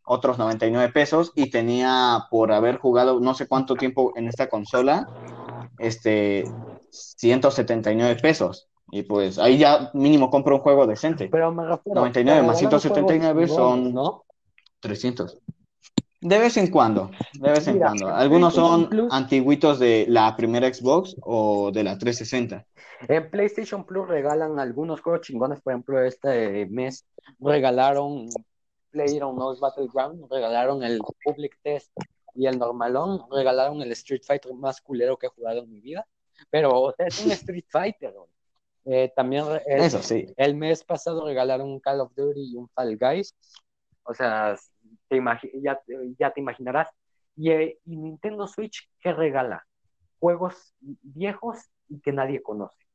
otros 0.05 0.39
99 0.39 0.93
pesos 0.93 1.33
y 1.35 1.51
tenía 1.51 2.27
por 2.31 2.53
haber 2.53 2.79
jugado 2.79 3.19
no 3.19 3.35
sé 3.35 3.49
cuánto 3.49 3.75
tiempo 3.75 4.13
en 4.15 4.29
esta 4.29 4.49
consola, 4.49 5.09
este, 5.79 6.45
179 6.91 8.17
pesos. 8.23 8.69
Y 8.93 9.03
pues 9.03 9.41
ahí 9.41 9.59
ya 9.59 9.91
mínimo 9.93 10.31
compro 10.31 10.55
un 10.55 10.63
juego 10.63 10.87
decente. 10.87 11.29
Pero 11.33 11.51
me 11.51 11.65
99 11.85 12.47
más 12.47 12.59
179 12.61 13.49
son 13.49 13.93
¿no? 13.93 14.25
300. 14.79 15.39
De 16.29 16.39
vez 16.41 16.57
en 16.57 16.67
cuando, 16.73 17.11
de 17.35 17.51
vez 17.51 17.69
en 17.69 17.79
cuando. 17.79 18.09
Algunos 18.09 18.55
son 18.55 18.91
antiguitos 19.13 19.79
de 19.79 20.07
la 20.09 20.35
primera 20.35 20.73
Xbox 20.73 21.15
o 21.23 21.71
de 21.71 21.85
la 21.85 21.97
360. 21.97 22.67
En 23.09 23.31
PlayStation 23.31 23.85
Plus 23.85 24.09
regalan 24.09 24.59
algunos 24.59 25.01
juegos 25.03 25.21
chingones, 25.21 25.61
por 25.61 25.73
ejemplo, 25.73 26.03
este 26.03 26.67
mes 26.67 27.07
regalaron 27.39 28.29
PlayerUnknown's 28.91 29.61
Battleground, 29.61 30.27
regalaron 30.29 30.83
el 30.83 31.01
Public 31.25 31.61
Test 31.63 31.93
y 32.35 32.47
el 32.47 32.59
Normalón, 32.59 33.23
regalaron 33.31 33.81
el 33.83 33.93
Street 33.93 34.23
Fighter 34.27 34.53
más 34.55 34.81
culero 34.81 35.17
que 35.17 35.27
he 35.27 35.31
jugado 35.31 35.63
en 35.63 35.71
mi 35.71 35.81
vida, 35.81 36.09
pero 36.51 36.71
o 36.83 36.93
sea, 36.93 37.07
es 37.07 37.25
un 37.25 37.31
Street 37.31 37.67
Fighter. 37.69 38.15
Eh, 38.85 39.13
también 39.15 39.45
el, 39.67 39.81
Eso, 39.81 40.03
sí. 40.03 40.27
el 40.37 40.57
mes 40.57 40.83
pasado 40.83 41.25
regalaron 41.25 41.69
un 41.69 41.79
Call 41.79 42.01
of 42.01 42.13
Duty 42.17 42.53
y 42.53 42.57
un 42.57 42.69
Fall 42.71 42.97
Guys, 42.97 43.33
o 44.03 44.13
sea, 44.13 44.57
ya, 45.11 45.81
ya, 46.19 46.31
te 46.31 46.41
imaginarás. 46.41 46.89
Y, 47.37 47.51
eh, 47.51 47.79
y 47.85 47.97
Nintendo 47.97 48.47
Switch, 48.47 48.89
¿qué 49.01 49.13
regala? 49.13 49.67
Juegos 50.19 50.75
viejos 50.81 51.59
y 51.89 52.01
que 52.01 52.13
nadie 52.13 52.43
conoce. 52.43 52.87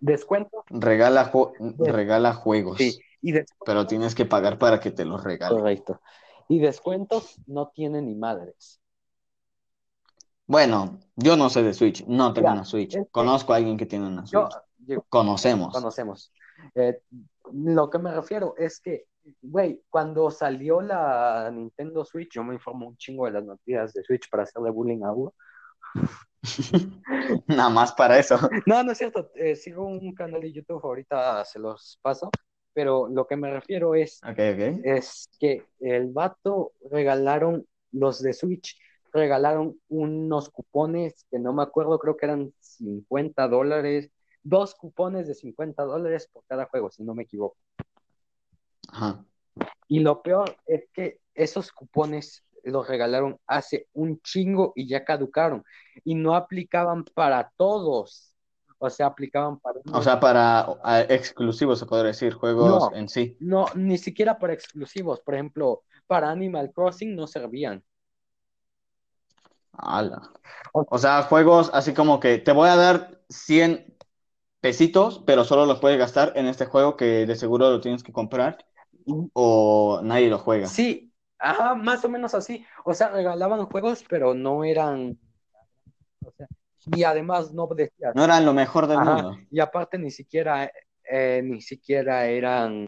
Descuento. 0.00 0.64
Regala, 0.68 1.32
regala 1.78 2.34
juegos. 2.34 2.78
Sí. 2.78 2.98
Y 3.20 3.32
pero 3.64 3.86
tienes 3.86 4.14
que 4.14 4.26
pagar 4.26 4.58
para 4.58 4.80
que 4.80 4.90
te 4.90 5.04
los 5.04 5.24
regale. 5.24 5.56
Correcto. 5.56 6.00
Y 6.48 6.60
descuentos 6.60 7.40
no 7.46 7.68
tienen 7.68 8.06
ni 8.06 8.14
madres. 8.14 8.80
Bueno, 10.46 10.98
yo 11.14 11.36
no 11.36 11.50
sé 11.50 11.62
de 11.62 11.74
Switch, 11.74 12.06
no 12.06 12.32
tengo 12.32 12.50
una 12.50 12.64
Switch. 12.64 12.96
Conozco 13.10 13.52
a 13.52 13.56
alguien 13.56 13.76
que 13.76 13.86
tiene 13.86 14.06
una 14.06 14.26
Switch. 14.26 14.54
conocemos. 15.08 15.74
Conocemos. 15.74 16.32
Eh, 16.74 17.02
lo 17.52 17.90
que 17.90 17.98
me 17.98 18.12
refiero 18.12 18.54
es 18.56 18.80
que, 18.80 19.06
güey, 19.42 19.82
cuando 19.88 20.30
salió 20.30 20.80
la 20.80 21.50
Nintendo 21.52 22.04
Switch, 22.04 22.32
yo 22.32 22.44
me 22.44 22.54
informo 22.54 22.88
un 22.88 22.96
chingo 22.96 23.26
de 23.26 23.32
las 23.32 23.44
noticias 23.44 23.92
de 23.92 24.02
Switch 24.02 24.28
para 24.30 24.44
hacerle 24.44 24.70
bullying 24.70 25.02
a 25.04 25.12
Hugo. 25.12 25.34
Nada 27.46 27.70
más 27.70 27.92
para 27.92 28.18
eso. 28.18 28.38
No, 28.66 28.82
no 28.82 28.92
es 28.92 28.98
cierto. 28.98 29.30
Eh, 29.34 29.56
sigo 29.56 29.84
un 29.84 30.14
canal 30.14 30.40
de 30.40 30.52
YouTube, 30.52 30.84
ahorita 30.84 31.44
se 31.44 31.58
los 31.58 31.98
paso. 32.02 32.30
Pero 32.72 33.08
lo 33.08 33.26
que 33.26 33.36
me 33.36 33.50
refiero 33.50 33.94
es, 33.94 34.20
es 34.84 35.28
que 35.40 35.64
el 35.80 36.12
vato 36.12 36.72
regalaron, 36.90 37.66
los 37.90 38.22
de 38.22 38.32
Switch, 38.32 38.78
regalaron 39.12 39.80
unos 39.88 40.50
cupones 40.50 41.26
que 41.30 41.38
no 41.38 41.52
me 41.52 41.62
acuerdo, 41.62 41.98
creo 41.98 42.16
que 42.16 42.26
eran 42.26 42.52
50 42.60 43.48
dólares, 43.48 44.12
dos 44.42 44.74
cupones 44.74 45.26
de 45.26 45.34
50 45.34 45.82
dólares 45.82 46.28
por 46.32 46.44
cada 46.46 46.66
juego, 46.66 46.90
si 46.90 47.02
no 47.02 47.14
me 47.14 47.24
equivoco. 47.24 47.56
Ajá. 48.88 49.24
Y 49.88 50.00
lo 50.00 50.22
peor 50.22 50.56
es 50.66 50.84
que 50.92 51.20
esos 51.34 51.72
cupones 51.72 52.44
los 52.64 52.86
regalaron 52.86 53.38
hace 53.46 53.88
un 53.92 54.20
chingo 54.20 54.72
y 54.76 54.86
ya 54.86 55.04
caducaron 55.04 55.64
y 56.04 56.14
no 56.14 56.34
aplicaban 56.34 57.04
para 57.04 57.50
todos. 57.56 58.34
O 58.80 58.90
sea, 58.90 59.06
aplicaban 59.06 59.58
para... 59.58 59.80
O 59.92 60.02
sea, 60.02 60.20
para 60.20 60.78
exclusivos, 61.08 61.80
se 61.80 61.86
podría 61.86 62.08
decir, 62.08 62.34
juegos 62.34 62.90
en 62.94 63.08
sí. 63.08 63.36
No, 63.40 63.66
ni 63.74 63.98
siquiera 63.98 64.38
para 64.38 64.52
exclusivos. 64.52 65.20
Por 65.20 65.34
ejemplo, 65.34 65.82
para 66.06 66.30
Animal 66.30 66.70
Crossing 66.72 67.16
no 67.16 67.26
servían. 67.26 67.82
Ala. 69.72 70.30
O 70.72 70.98
sea, 70.98 71.22
juegos 71.22 71.70
así 71.72 71.92
como 71.92 72.20
que 72.20 72.38
te 72.38 72.52
voy 72.52 72.68
a 72.68 72.76
dar 72.76 73.20
100 73.28 73.96
pesitos, 74.60 75.22
pero 75.26 75.44
solo 75.44 75.66
los 75.66 75.80
puedes 75.80 75.98
gastar 75.98 76.32
en 76.36 76.46
este 76.46 76.66
juego 76.66 76.96
que 76.96 77.26
de 77.26 77.34
seguro 77.34 77.70
lo 77.70 77.80
tienes 77.80 78.02
que 78.02 78.12
comprar 78.12 78.67
o 79.32 80.00
nadie 80.02 80.28
lo 80.28 80.38
juega. 80.38 80.66
Sí, 80.66 81.12
ajá, 81.38 81.74
más 81.74 82.04
o 82.04 82.08
menos 82.08 82.34
así. 82.34 82.64
O 82.84 82.94
sea, 82.94 83.08
regalaban 83.08 83.66
juegos, 83.66 84.04
pero 84.08 84.34
no 84.34 84.64
eran. 84.64 85.18
O 86.24 86.30
sea, 86.32 86.46
y 86.86 87.02
además 87.04 87.52
no 87.52 87.66
decían. 87.68 88.12
No 88.14 88.24
eran 88.24 88.44
lo 88.44 88.52
mejor 88.52 88.86
del 88.86 88.98
mundo. 88.98 89.38
Y 89.50 89.60
aparte 89.60 89.98
ni 89.98 90.10
siquiera, 90.10 90.70
eh, 91.10 91.40
ni 91.44 91.60
siquiera 91.60 92.26
eran. 92.26 92.86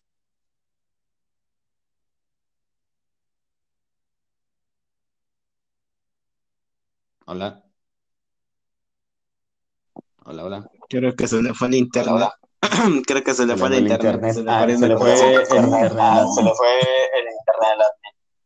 Hola. 7.27 7.65
Hola, 10.25 10.45
hola. 10.45 10.71
Creo 10.89 11.15
que 11.15 11.29
se 11.29 11.43
le 11.43 11.55
fue 11.55 11.69
el 11.69 11.75
internet. 11.75 12.31
Creo 13.07 13.25
que 13.25 13.35
se 13.35 13.47
le 13.47 13.57
fue 13.57 13.69
el 13.69 13.89
internet. 13.89 14.35
Se 14.35 14.43
le 14.43 14.51
fue 14.53 14.63
el 14.65 14.71
internet. 14.71 15.17
Se 16.35 16.43
le 16.43 16.55
fue 16.55 16.81
el 17.15 17.27
internet. 17.29 17.87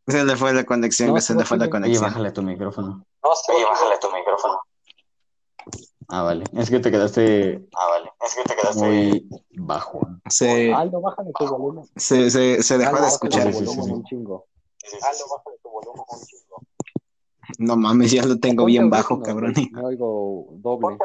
Se 0.06 0.24
le 0.24 0.36
fue 0.36 0.52
la 0.52 0.64
conexión, 0.64 1.20
se 1.20 1.34
le 1.34 1.44
fue 1.44 1.56
la 1.56 1.70
conexión. 1.70 2.04
Oye, 2.04 2.10
bájale 2.10 2.30
tu 2.32 2.42
micrófono. 2.42 3.06
Oye, 3.22 3.64
bájale 3.64 3.98
tu 3.98 4.10
micrófono. 4.12 4.60
Ah, 6.08 6.22
vale. 6.22 6.44
Es 6.52 6.68
que 6.68 6.78
te 6.80 6.90
quedaste. 6.90 7.66
Ah, 7.74 7.86
vale. 7.88 8.12
Es 8.20 8.34
que 8.34 8.42
te 8.42 8.54
quedaste. 8.54 8.84
Muy 8.84 9.28
bajo. 9.56 10.06
Se... 10.28 10.72
Aldo, 10.74 11.00
bájale 11.00 11.30
tu 11.38 11.46
volumen. 11.46 11.84
Se, 11.96 12.30
se, 12.30 12.62
se 12.62 12.78
dejó 12.78 13.00
de 13.00 13.08
escuchar. 13.08 13.46
Aldo, 13.46 13.60
bájale 13.60 13.64
tu 13.64 13.72
volumen 13.72 13.94
un 13.94 14.04
chingo. 14.04 14.46
No 17.58 17.76
mames, 17.76 18.12
ya 18.12 18.24
lo 18.24 18.38
tengo 18.38 18.64
bien 18.66 18.90
bajo, 18.90 19.22
cabrón. 19.22 19.54
Me 19.72 19.84
oigo 19.84 20.48
doble. 20.58 20.98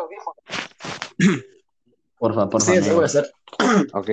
Porfa, 2.20 2.50
porfa. 2.50 2.72
Sí, 2.72 2.78
eso 2.78 2.94
voy 2.94 3.04
a 3.04 3.06
hacer. 3.06 3.32
Ok, 3.94 4.10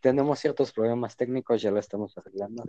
tenemos 0.00 0.40
ciertos 0.40 0.72
problemas 0.72 1.16
técnicos, 1.16 1.60
ya 1.60 1.70
lo 1.70 1.78
estamos 1.78 2.16
arreglando. 2.16 2.64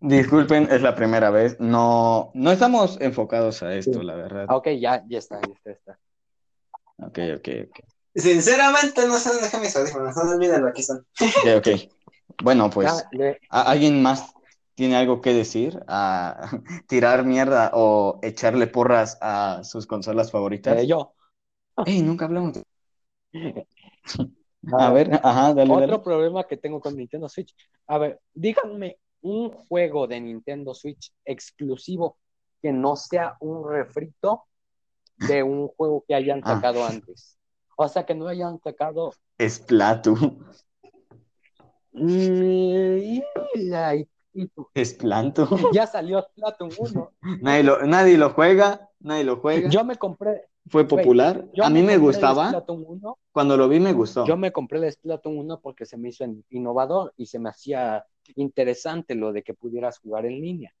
Disculpen, 0.00 0.68
es 0.70 0.80
la 0.82 0.94
primera 0.94 1.30
vez. 1.30 1.58
No, 1.60 2.30
no 2.32 2.52
estamos 2.52 2.96
enfocados 3.00 3.62
a 3.62 3.74
esto, 3.74 4.02
la 4.02 4.14
verdad. 4.14 4.46
Ok, 4.48 4.68
ya, 4.78 5.04
ya 5.08 5.18
está, 5.18 5.40
ya 5.40 5.52
está, 5.52 5.70
está. 5.70 5.98
Ok, 6.98 7.18
ok, 7.36 7.48
ok. 7.68 7.80
Sinceramente, 8.14 9.06
no 9.06 9.18
sé 9.18 9.28
dónde 9.30 9.44
dejé 9.44 9.58
mis 9.58 9.76
audífonos. 9.76 10.16
No 10.16 10.30
olvídenlo, 10.30 10.68
aquí 10.68 10.80
están. 10.80 10.98
Ok, 10.98 11.58
ok. 11.58 11.68
Bueno, 12.42 12.70
pues, 12.74 13.06
¿alguien 13.50 14.02
más 14.02 14.32
tiene 14.74 14.96
algo 14.96 15.20
que 15.20 15.34
decir? 15.34 15.80
¿A 15.86 16.50
tirar 16.88 17.24
mierda 17.24 17.70
o 17.74 18.20
echarle 18.22 18.66
porras 18.68 19.18
a 19.20 19.62
sus 19.64 19.86
consolas 19.86 20.30
favoritas? 20.30 20.78
Eh, 20.78 20.86
yo. 20.86 21.14
Ey, 21.84 22.02
nunca 22.02 22.26
hablamos 22.26 22.54
de... 22.54 22.64
A 24.72 24.92
ver, 24.92 25.18
ajá, 25.22 25.54
dale, 25.54 25.72
Otro 25.72 26.02
problema 26.02 26.44
que 26.44 26.56
tengo 26.56 26.80
con 26.80 26.96
Nintendo 26.96 27.28
Switch. 27.28 27.54
A 27.86 27.96
ver, 27.96 28.20
díganme 28.34 28.98
un 29.22 29.50
juego 29.50 30.06
de 30.06 30.20
Nintendo 30.20 30.74
Switch 30.74 31.12
exclusivo 31.24 32.18
que 32.60 32.72
no 32.72 32.94
sea 32.96 33.36
un 33.40 33.68
refrito 33.68 34.44
de 35.16 35.42
un 35.42 35.68
juego 35.68 36.04
que 36.06 36.14
hayan 36.14 36.42
ah. 36.44 36.54
sacado 36.54 36.84
antes. 36.84 37.38
O 37.76 37.88
sea, 37.88 38.04
que 38.04 38.14
no 38.14 38.28
hayan 38.28 38.60
sacado. 38.60 39.14
Splatoon. 39.38 40.44
Mm, 41.92 43.20
Splatoon. 44.76 45.72
Ya 45.72 45.86
salió 45.86 46.22
Splatoon 46.22 46.70
1. 46.76 47.12
Nadie 47.40 47.62
lo, 47.62 47.82
nadie 47.86 48.18
lo 48.18 48.30
juega, 48.30 48.90
nadie 49.00 49.24
lo 49.24 49.36
juega. 49.36 49.68
Yo 49.70 49.84
me 49.84 49.96
compré, 49.96 50.49
fue 50.68 50.86
popular. 50.86 51.48
a 51.62 51.70
mí 51.70 51.82
me, 51.82 51.96
gustaba. 51.98 52.64
Cuando 53.32 53.56
lo 53.56 53.68
vi 53.68 53.80
me 53.80 53.92
gustó. 53.92 54.24
Yo 54.26 54.36
me 54.36 54.52
compré 54.52 54.78
el 54.78 54.92
Splatoon 54.92 55.38
1 55.38 55.60
porque 55.60 55.86
se 55.86 55.96
me 55.96 56.10
hizo 56.10 56.24
innovador 56.50 57.12
y 57.16 57.26
se 57.26 57.38
me 57.38 57.48
hacía 57.48 58.04
interesante 58.36 59.14
lo 59.14 59.32
de 59.32 59.42
que 59.42 59.54
pudieras 59.54 59.98
jugar 59.98 60.26
en 60.26 60.40
línea. 60.40 60.74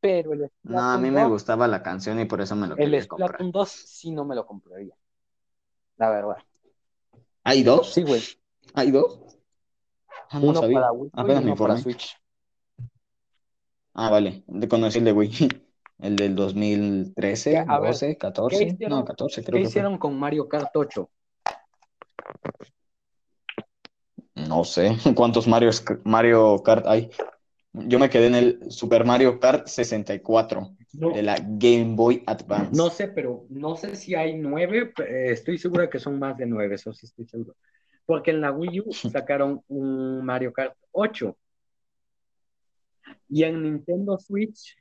Pero 0.00 0.32
el 0.32 0.50
No, 0.62 0.80
a 0.80 0.98
mí 0.98 1.10
me 1.10 1.26
gustaba 1.26 1.66
la 1.66 1.82
canción 1.82 2.20
y 2.20 2.24
por 2.24 2.40
eso 2.40 2.54
me 2.54 2.68
lo 2.68 2.76
El 2.76 3.00
Splatoon 3.02 3.50
2 3.50 3.70
sí 3.70 4.10
no 4.10 4.24
me 4.24 4.34
lo 4.34 4.46
compraría. 4.46 4.96
La 5.96 6.10
verdad. 6.10 6.36
¿Hay 7.42 7.62
dos? 7.62 7.92
Sí, 7.92 8.02
güey. 8.02 8.22
¿Hay 8.74 8.90
dos? 8.90 9.18
Ah, 10.30 10.38
uno 10.40 10.60
para 10.60 10.92
Wii 10.92 11.10
y 11.14 11.20
uno 11.20 11.56
para 11.56 11.76
Switch. 11.78 12.16
Ah, 13.94 14.10
vale. 14.10 14.44
De 14.46 14.68
conocer 14.68 15.00
el 15.00 15.06
de 15.06 15.12
Wii. 15.12 15.32
El 15.98 16.14
del 16.14 16.36
2013, 16.36 17.64
12, 17.66 18.16
14, 18.16 18.76
no, 18.88 19.04
14 19.04 19.42
creo 19.42 19.60
¿Qué 19.60 19.66
hicieron 19.66 19.98
con 19.98 20.16
Mario 20.16 20.48
Kart 20.48 20.70
8? 20.74 21.10
No 24.34 24.64
sé 24.64 24.96
cuántos 25.16 25.48
Mario, 25.48 25.70
Mario 26.04 26.62
Kart 26.62 26.86
hay. 26.86 27.10
Yo 27.72 27.98
me 27.98 28.08
quedé 28.08 28.26
en 28.28 28.34
el 28.34 28.70
Super 28.70 29.04
Mario 29.04 29.40
Kart 29.40 29.66
64 29.66 30.76
de 30.92 31.22
la 31.22 31.36
Game 31.40 31.94
Boy 31.96 32.22
Advance. 32.26 32.76
No 32.76 32.90
sé, 32.90 33.08
pero 33.08 33.44
no 33.50 33.76
sé 33.76 33.96
si 33.96 34.14
hay 34.14 34.34
nueve. 34.38 34.92
Eh, 35.06 35.32
estoy 35.32 35.58
segura 35.58 35.90
que 35.90 35.98
son 35.98 36.18
más 36.18 36.36
de 36.38 36.46
nueve, 36.46 36.76
eso 36.76 36.92
sí 36.92 37.06
estoy 37.06 37.26
seguro. 37.26 37.56
Porque 38.06 38.30
en 38.30 38.40
la 38.40 38.52
Wii 38.52 38.80
U 38.80 38.92
sacaron 38.92 39.62
un 39.68 40.24
Mario 40.24 40.52
Kart 40.52 40.74
8. 40.92 41.36
Y 43.28 43.42
en 43.42 43.62
Nintendo 43.62 44.18
Switch 44.18 44.76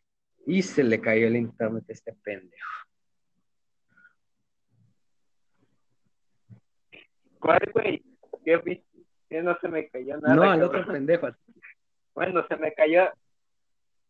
y 0.48 0.62
se 0.62 0.82
le 0.82 1.02
cayó 1.02 1.28
el 1.28 1.36
internet 1.36 1.84
a 1.90 1.92
este 1.92 2.14
pendejo. 2.14 2.72
¿Cuál, 7.40 7.60
güey? 7.74 8.04
¿Qué, 8.46 8.84
¿Qué 9.30 9.44
no 9.44 9.58
se 9.60 9.68
me 9.68 9.90
cayó 9.90 10.18
nada? 10.18 10.36
No, 10.36 10.44
al 10.44 10.64
otro 10.64 10.88
pendejo. 10.88 11.28
Bueno, 12.16 12.48
se 12.48 12.56
me 12.56 12.74
cayó. 12.74 13.10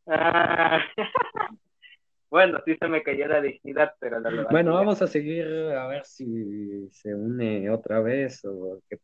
Ah. 0.06 0.80
bueno, 2.30 2.62
sí 2.66 2.78
se 2.80 2.88
me 2.88 3.02
cayó 3.02 3.28
la 3.28 3.42
dignidad, 3.42 3.96
pero 4.00 4.20
la 4.20 4.44
Bueno, 4.52 4.76
vamos 4.76 5.02
a 5.02 5.08
seguir 5.08 5.48
a 5.48 5.88
ver 5.88 6.06
si 6.06 6.88
se 6.92 7.16
une 7.16 7.68
otra 7.72 8.00
vez 8.00 8.46
o 8.46 8.80
qué. 8.88 9.00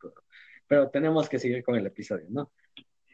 Pero 0.68 0.90
tenemos 0.92 1.28
que 1.28 1.40
seguir 1.40 1.64
con 1.64 1.76
el 1.76 1.88
episodio, 1.88 2.28
¿no? 2.30 2.52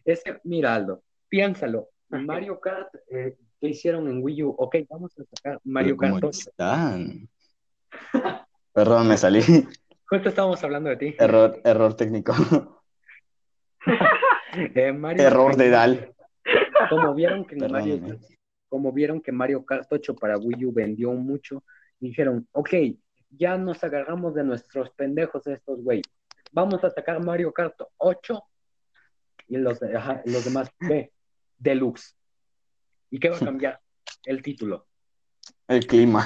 Ese, 0.03 0.41
mira, 0.43 0.75
Aldo, 0.75 1.03
piénsalo. 1.29 1.89
Mario 2.09 2.59
Kart 2.59 2.93
eh, 3.11 3.37
¿Qué 3.59 3.67
hicieron 3.67 4.07
en 4.07 4.23
Wii 4.23 4.43
U? 4.43 4.55
Ok, 4.57 4.77
vamos 4.89 5.11
a 5.19 5.23
sacar 5.35 5.59
Mario 5.65 5.97
Kart 5.97 6.23
8. 6.23 6.29
están? 6.29 7.29
Perdón, 8.73 9.07
me 9.09 9.17
salí. 9.17 9.41
Justo 10.09 10.29
estábamos 10.29 10.63
hablando 10.63 10.89
de 10.89 10.95
ti. 10.95 11.15
Error, 11.19 11.59
error 11.63 11.93
técnico. 11.95 12.33
Eh, 14.51 14.91
error 15.17 15.55
de 15.55 15.69
Dal. 15.69 16.13
Como 16.89 17.13
vieron, 17.13 17.45
que 17.45 17.55
Mario, 17.55 18.19
como 18.67 18.91
vieron 18.91 19.21
que 19.21 19.31
Mario 19.31 19.63
Kart 19.63 19.87
8 19.89 20.15
para 20.15 20.37
Wii 20.37 20.65
U 20.65 20.73
vendió 20.73 21.13
mucho, 21.13 21.63
dijeron, 21.99 22.47
ok, 22.51 22.73
ya 23.29 23.57
nos 23.57 23.83
agarramos 23.83 24.33
de 24.33 24.43
nuestros 24.43 24.89
pendejos 24.89 25.45
estos 25.45 25.81
güey. 25.83 26.01
Vamos 26.51 26.83
a 26.83 26.89
sacar 26.89 27.23
Mario 27.23 27.53
Kart 27.53 27.79
8 27.97 28.43
y 29.49 29.57
los, 29.57 29.79
los 30.25 30.45
demás 30.45 30.71
B, 30.79 31.13
Deluxe. 31.57 32.18
¿Y 33.09 33.19
qué 33.19 33.29
va 33.29 33.37
a 33.37 33.39
cambiar? 33.45 33.79
El 34.25 34.41
título. 34.41 34.87
El 35.67 35.85
clima. 35.85 36.25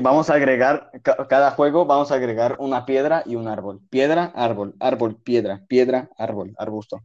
vamos 0.00 0.30
a 0.30 0.34
agregar, 0.34 0.90
cada 1.28 1.50
juego 1.52 1.86
vamos 1.86 2.10
a 2.10 2.16
agregar 2.16 2.56
una 2.58 2.84
piedra 2.84 3.22
y 3.26 3.36
un 3.36 3.48
árbol. 3.48 3.80
Piedra, 3.90 4.32
árbol, 4.34 4.74
árbol, 4.80 5.16
piedra, 5.16 5.64
piedra, 5.68 6.10
árbol, 6.18 6.54
arbusto. 6.58 7.02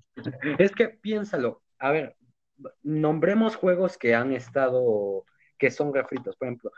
Es 0.58 0.72
que 0.72 0.90
piénsalo, 0.90 1.62
a 1.80 1.92
ver, 1.92 2.18
nombremos 2.82 3.56
juegos 3.56 3.98
que 3.98 4.16
han 4.16 4.34
estado, 4.34 5.26
que 5.58 5.72
son 5.72 5.94
refritos. 5.94 6.36
Por 6.38 6.48
ejemplo, 6.48 6.72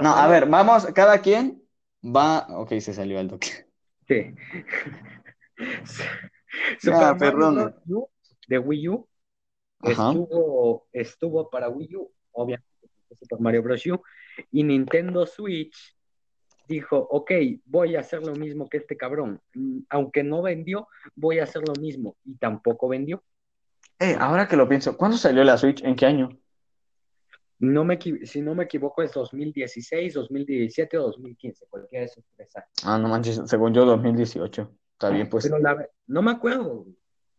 no, 0.00 0.14
a 0.14 0.28
ver, 0.28 0.46
vamos, 0.46 0.86
cada 0.86 1.18
quien 1.18 1.62
va. 2.04 2.46
Ok, 2.50 2.78
se 2.80 2.92
salió 2.92 3.18
el 3.18 3.28
toque. 3.28 3.48
Sí. 4.06 4.34
Super 6.80 7.16
perdón. 7.18 7.74
de 8.48 8.58
Wii 8.58 8.88
U 8.88 9.08
estuvo, 9.82 10.86
estuvo 10.92 11.50
para 11.50 11.68
Wii 11.68 11.96
U, 11.96 12.10
obviamente, 12.32 12.68
Super 13.18 13.40
Mario 13.40 13.62
Bros. 13.62 13.86
U, 13.86 14.00
y 14.50 14.64
Nintendo 14.64 15.26
Switch 15.26 15.96
dijo, 16.68 16.96
ok, 16.96 17.30
voy 17.66 17.96
a 17.96 18.00
hacer 18.00 18.22
lo 18.22 18.34
mismo 18.34 18.68
que 18.68 18.78
este 18.78 18.96
cabrón. 18.96 19.40
Aunque 19.90 20.22
no 20.22 20.42
vendió, 20.42 20.88
voy 21.14 21.38
a 21.38 21.44
hacer 21.44 21.62
lo 21.66 21.74
mismo. 21.74 22.16
Y 22.24 22.36
tampoco 22.36 22.88
vendió. 22.88 23.22
Eh, 23.98 24.16
ahora 24.18 24.48
que 24.48 24.56
lo 24.56 24.68
pienso, 24.68 24.96
¿cuándo 24.96 25.16
salió 25.16 25.44
la 25.44 25.58
Switch? 25.58 25.82
¿En 25.82 25.94
qué 25.94 26.06
año? 26.06 26.30
No 27.58 27.84
me, 27.84 27.98
si 28.24 28.40
no 28.40 28.56
me 28.56 28.64
equivoco, 28.64 29.02
es 29.02 29.12
2016, 29.12 30.14
2017 30.14 30.98
o 30.98 31.02
2015, 31.02 31.66
cualquiera 31.70 32.00
de 32.00 32.06
esos 32.06 32.24
tres 32.34 32.56
años. 32.56 32.68
Ah, 32.84 32.98
no 32.98 33.08
manches, 33.08 33.40
según 33.46 33.72
yo, 33.72 33.84
2018. 33.84 34.68
Está 34.94 35.10
bien, 35.10 35.28
pues. 35.28 35.44
Pero 35.44 35.58
no 36.08 36.22
me 36.22 36.32
acuerdo. 36.32 36.86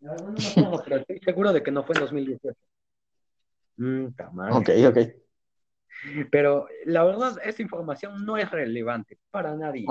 No, 0.04 0.82
pero 0.84 0.98
estoy 0.98 1.20
seguro 1.20 1.54
de 1.54 1.63
que 1.63 1.72
no 1.72 1.84
fue 1.84 1.96
en 1.96 2.02
2018. 2.02 2.60
Mm, 3.78 4.08
ok, 4.52 4.70
ok. 4.88 4.98
Pero 6.30 6.68
la 6.86 7.04
verdad, 7.04 7.38
esa 7.44 7.62
información 7.62 8.26
no 8.26 8.38
es 8.38 8.50
relevante 8.52 9.18
para 9.32 9.56
nadie. 9.56 9.86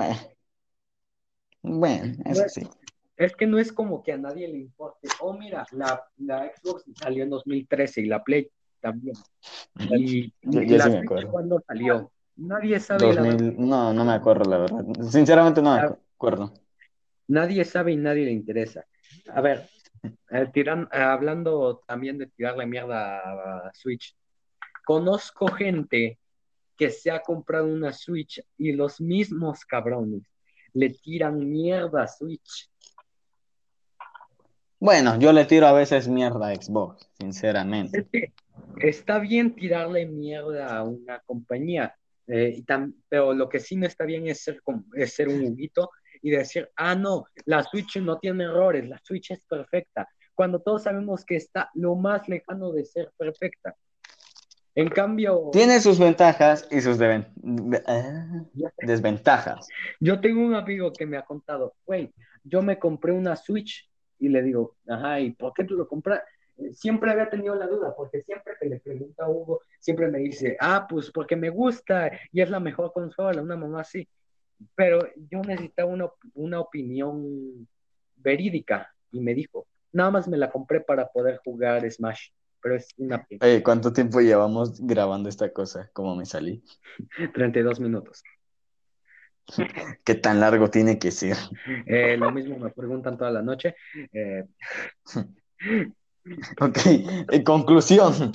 Bueno, 1.62 2.14
eso 2.26 2.48
sí. 2.48 2.68
Es 3.16 3.34
que 3.36 3.46
no 3.46 3.58
es 3.58 3.72
como 3.72 4.02
que 4.02 4.12
a 4.12 4.18
nadie 4.18 4.48
le 4.48 4.58
importe. 4.58 5.08
Oh, 5.20 5.32
mira, 5.32 5.66
la, 5.72 6.04
la 6.18 6.50
Xbox 6.54 6.84
salió 6.96 7.24
en 7.24 7.30
2013 7.30 8.02
y 8.02 8.06
la 8.06 8.22
Play 8.22 8.50
también. 8.80 9.16
Y, 9.90 10.32
la 10.42 10.90
sí 10.90 11.06
cuando 11.30 11.62
salió. 11.66 12.10
Nadie 12.36 12.80
sabe. 12.80 13.14
No, 13.14 13.92
no 13.92 14.04
me 14.04 14.12
acuerdo, 14.12 14.50
la 14.50 14.58
verdad. 14.58 14.84
Sinceramente 15.08 15.62
no 15.62 15.74
me 15.74 15.80
acuerdo. 15.80 16.52
Nadie 17.28 17.64
sabe 17.64 17.92
y 17.92 17.96
nadie 17.96 18.24
le 18.24 18.32
interesa. 18.32 18.84
A 19.32 19.40
ver, 19.40 19.68
eh, 20.02 20.46
tiran, 20.52 20.88
eh, 20.92 20.98
hablando 20.98 21.82
también 21.86 22.18
de 22.18 22.26
tirarle 22.26 22.66
mierda 22.66 23.18
a 23.66 23.72
Switch. 23.74 24.16
Conozco 24.84 25.46
gente 25.48 26.18
que 26.76 26.90
se 26.90 27.10
ha 27.10 27.20
comprado 27.20 27.66
una 27.66 27.92
Switch 27.92 28.42
y 28.58 28.72
los 28.72 29.00
mismos 29.00 29.64
cabrones 29.64 30.22
le 30.72 30.90
tiran 30.90 31.38
mierda 31.48 32.04
a 32.04 32.08
Switch. 32.08 32.70
Bueno, 34.80 35.16
yo 35.20 35.32
le 35.32 35.44
tiro 35.44 35.68
a 35.68 35.72
veces 35.72 36.08
mierda 36.08 36.48
a 36.48 36.54
Xbox, 36.56 37.08
sinceramente. 37.20 38.08
está 38.80 39.20
bien 39.20 39.54
tirarle 39.54 40.06
mierda 40.06 40.76
a 40.76 40.82
una 40.82 41.20
compañía, 41.20 41.94
eh, 42.26 42.64
pero 43.08 43.32
lo 43.32 43.48
que 43.48 43.60
sí 43.60 43.76
no 43.76 43.86
está 43.86 44.04
bien 44.04 44.26
es 44.26 44.42
ser, 44.42 44.60
es 44.94 45.14
ser 45.14 45.28
un 45.28 45.46
juguito 45.46 45.90
y 46.22 46.30
decir, 46.30 46.70
ah, 46.76 46.94
no, 46.94 47.26
la 47.44 47.62
Switch 47.64 47.96
no 47.96 48.18
tiene 48.18 48.44
errores, 48.44 48.88
la 48.88 48.98
Switch 49.04 49.32
es 49.32 49.44
perfecta, 49.44 50.08
cuando 50.34 50.60
todos 50.60 50.84
sabemos 50.84 51.24
que 51.24 51.36
está 51.36 51.70
lo 51.74 51.94
más 51.96 52.28
lejano 52.28 52.72
de 52.72 52.84
ser 52.84 53.12
perfecta. 53.18 53.76
En 54.74 54.88
cambio... 54.88 55.50
Tiene 55.52 55.80
sus 55.80 55.98
ventajas 55.98 56.66
y 56.70 56.80
sus 56.80 56.98
ah, 57.00 58.46
desventajas. 58.78 59.68
Yo 60.00 60.18
tengo 60.20 60.40
un 60.40 60.54
amigo 60.54 60.92
que 60.92 61.04
me 61.04 61.18
ha 61.18 61.22
contado, 61.22 61.74
güey, 61.84 62.14
yo 62.44 62.62
me 62.62 62.78
compré 62.78 63.12
una 63.12 63.36
Switch 63.36 63.88
y 64.18 64.28
le 64.28 64.42
digo, 64.42 64.76
ajá, 64.88 65.20
¿y 65.20 65.32
por 65.32 65.52
qué 65.52 65.64
tú 65.64 65.74
lo 65.74 65.86
compras? 65.86 66.22
Siempre 66.72 67.10
había 67.10 67.28
tenido 67.28 67.54
la 67.56 67.66
duda, 67.66 67.92
porque 67.96 68.22
siempre 68.22 68.54
que 68.60 68.68
le 68.68 68.78
pregunta 68.78 69.24
a 69.24 69.28
Hugo, 69.28 69.62
siempre 69.80 70.08
me 70.08 70.18
dice, 70.18 70.56
ah, 70.60 70.86
pues 70.88 71.10
porque 71.10 71.34
me 71.34 71.50
gusta 71.50 72.10
y 72.30 72.40
es 72.40 72.48
la 72.48 72.60
mejor 72.60 72.92
consola, 72.92 73.42
una 73.42 73.56
mamá 73.56 73.80
así. 73.80 74.08
Pero 74.74 75.00
yo 75.30 75.40
necesitaba 75.42 75.90
una, 75.90 76.08
una 76.34 76.60
opinión 76.60 77.68
verídica 78.16 78.92
y 79.10 79.20
me 79.20 79.34
dijo, 79.34 79.66
nada 79.92 80.10
más 80.10 80.28
me 80.28 80.36
la 80.36 80.50
compré 80.50 80.80
para 80.80 81.08
poder 81.08 81.40
jugar 81.44 81.90
Smash 81.90 82.30
pero 82.62 82.76
es 82.76 82.88
una 82.96 83.26
¿cuánto 83.64 83.92
tiempo 83.92 84.20
llevamos 84.20 84.80
grabando 84.80 85.28
esta 85.28 85.52
cosa? 85.52 85.90
¿Cómo 85.92 86.14
me 86.14 86.24
salí? 86.24 86.62
32 87.34 87.80
minutos. 87.80 88.22
¿Qué 90.04 90.14
tan 90.14 90.40
largo 90.40 90.70
tiene 90.70 90.98
que 90.98 91.10
ser? 91.10 91.36
Eh, 91.86 92.16
lo 92.16 92.30
mismo 92.30 92.56
me 92.58 92.70
preguntan 92.70 93.18
toda 93.18 93.30
la 93.30 93.42
noche. 93.42 93.74
Eh, 94.12 94.44
ok, 96.60 96.78
en 97.30 97.44
conclusión. 97.44 98.32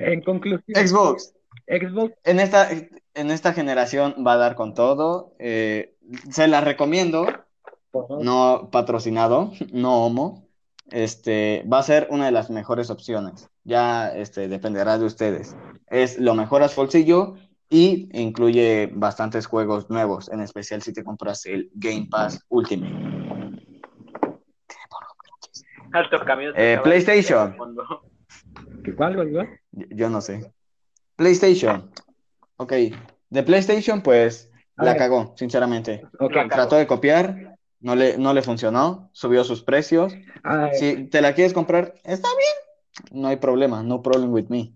En 0.00 0.22
conclusión. 0.22 0.86
Xbox. 0.86 1.35
Xbox. 1.66 2.14
En 2.24 2.40
esta, 2.40 2.68
en 2.70 3.30
esta 3.30 3.52
generación 3.52 4.16
va 4.26 4.34
a 4.34 4.36
dar 4.36 4.54
con 4.54 4.74
todo. 4.74 5.34
Eh, 5.38 5.96
se 6.30 6.48
la 6.48 6.60
recomiendo. 6.60 7.26
No 8.20 8.68
patrocinado, 8.70 9.52
no 9.72 10.04
homo 10.04 10.46
este, 10.90 11.64
va 11.70 11.78
a 11.78 11.82
ser 11.82 12.08
una 12.10 12.26
de 12.26 12.32
las 12.32 12.50
mejores 12.50 12.90
opciones. 12.90 13.50
Ya 13.64 14.08
este, 14.08 14.48
dependerá 14.48 14.98
de 14.98 15.04
ustedes. 15.04 15.56
Es 15.88 16.18
lo 16.18 16.34
mejor 16.34 16.62
a 16.62 16.68
su 16.68 16.80
bolsillo 16.80 17.36
y 17.68 18.08
incluye 18.12 18.90
bastantes 18.92 19.46
juegos 19.46 19.90
nuevos, 19.90 20.30
en 20.30 20.40
especial 20.40 20.82
si 20.82 20.92
te 20.92 21.02
compras 21.02 21.46
el 21.46 21.70
Game 21.74 22.06
Pass 22.10 22.44
Ultimate. 22.48 22.94
Alto 25.92 26.18
eh, 26.56 26.78
PlayStation. 26.82 27.56
¿Cuál, 28.96 29.60
Yo, 29.72 30.10
no 30.10 30.20
sé. 30.20 30.52
PlayStation. 31.16 31.90
Ok. 32.56 32.72
De 33.30 33.42
PlayStation, 33.42 34.02
pues 34.02 34.50
la 34.76 34.96
cagó, 34.96 35.34
sinceramente. 35.36 36.02
Trató 36.50 36.76
de 36.76 36.86
copiar, 36.86 37.56
no 37.80 37.94
le, 37.94 38.18
no 38.18 38.34
le 38.34 38.42
funcionó, 38.42 39.10
subió 39.12 39.44
sus 39.44 39.62
precios. 39.62 40.14
Si 40.74 41.04
te 41.08 41.20
la 41.20 41.34
quieres 41.34 41.52
comprar, 41.52 41.94
está 42.04 42.28
bien, 42.28 43.20
no 43.20 43.28
hay 43.28 43.36
problema, 43.36 43.82
no 43.82 44.02
problem 44.02 44.32
with 44.32 44.48
me. 44.48 44.72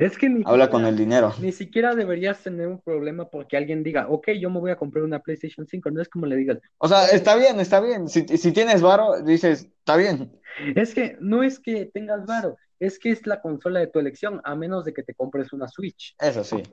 Es 0.00 0.16
que 0.16 0.42
Habla 0.46 0.70
con 0.70 0.86
el 0.86 0.96
dinero. 0.96 1.34
Ni 1.40 1.52
siquiera 1.52 1.94
deberías 1.94 2.42
tener 2.42 2.68
un 2.68 2.80
problema 2.80 3.28
porque 3.28 3.56
alguien 3.56 3.82
diga, 3.82 4.06
ok, 4.08 4.30
yo 4.40 4.48
me 4.48 4.58
voy 4.60 4.70
a 4.70 4.76
comprar 4.76 5.04
una 5.04 5.18
PlayStation 5.18 5.66
5, 5.66 5.90
no 5.90 6.00
es 6.00 6.08
como 6.08 6.24
le 6.24 6.36
digas. 6.36 6.58
O 6.78 6.88
sea, 6.88 7.06
está 7.08 7.36
bien, 7.36 7.60
está 7.60 7.80
bien. 7.80 8.08
Si, 8.08 8.26
si 8.26 8.52
tienes 8.52 8.80
varo, 8.80 9.20
dices, 9.22 9.68
está 9.78 9.96
bien. 9.96 10.32
Es 10.74 10.94
que 10.94 11.18
no 11.20 11.42
es 11.42 11.58
que 11.58 11.86
tengas 11.86 12.24
varo, 12.24 12.56
es 12.80 12.98
que 12.98 13.10
es 13.10 13.26
la 13.26 13.40
consola 13.40 13.80
de 13.80 13.86
tu 13.88 13.98
elección, 13.98 14.40
a 14.44 14.54
menos 14.54 14.84
de 14.84 14.92
que 14.92 15.02
te 15.02 15.14
compres 15.14 15.52
una 15.52 15.68
Switch. 15.68 16.14
Eso 16.18 16.44
sí. 16.44 16.62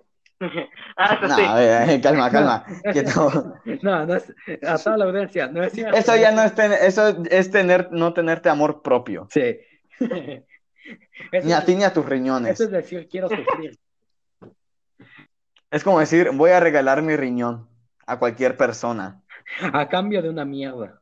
Ah, 0.98 1.20
no, 1.22 2.02
calma, 2.02 2.32
calma. 2.32 2.66
no, 3.84 4.06
no 4.08 4.16
es, 4.16 4.34
a 4.66 4.78
toda 4.80 4.98
la 4.98 5.06
audiencia, 5.06 5.48
no 5.48 5.64
es 5.64 5.72
cierto. 5.72 5.96
Eso 5.96 6.16
ya 6.16 6.32
no 6.32 6.42
es, 6.42 6.58
eso 6.58 7.24
es 7.30 7.52
tener, 7.52 7.92
no 7.92 8.12
tenerte 8.14 8.50
amor 8.50 8.82
propio. 8.82 9.28
Sí. 9.30 9.60
ni 11.44 11.54
a 11.54 11.64
ti 11.64 11.76
ni 11.76 11.84
a 11.84 11.94
tus 11.94 12.06
riñones. 12.06 12.54
Eso 12.54 12.64
es 12.64 12.72
decir, 12.72 13.08
quiero 13.08 13.30
sufrir. 13.30 13.78
Es 15.70 15.84
como 15.84 16.00
decir, 16.00 16.32
voy 16.34 16.52
a 16.52 16.60
regalar 16.60 17.02
mi 17.02 17.16
riñón 17.16 17.70
a 18.06 18.20
cualquier 18.20 18.58
persona. 18.58 19.22
A 19.74 19.88
cambio 19.88 20.22
de 20.22 20.30
una 20.30 20.44
mierda. 20.44 21.02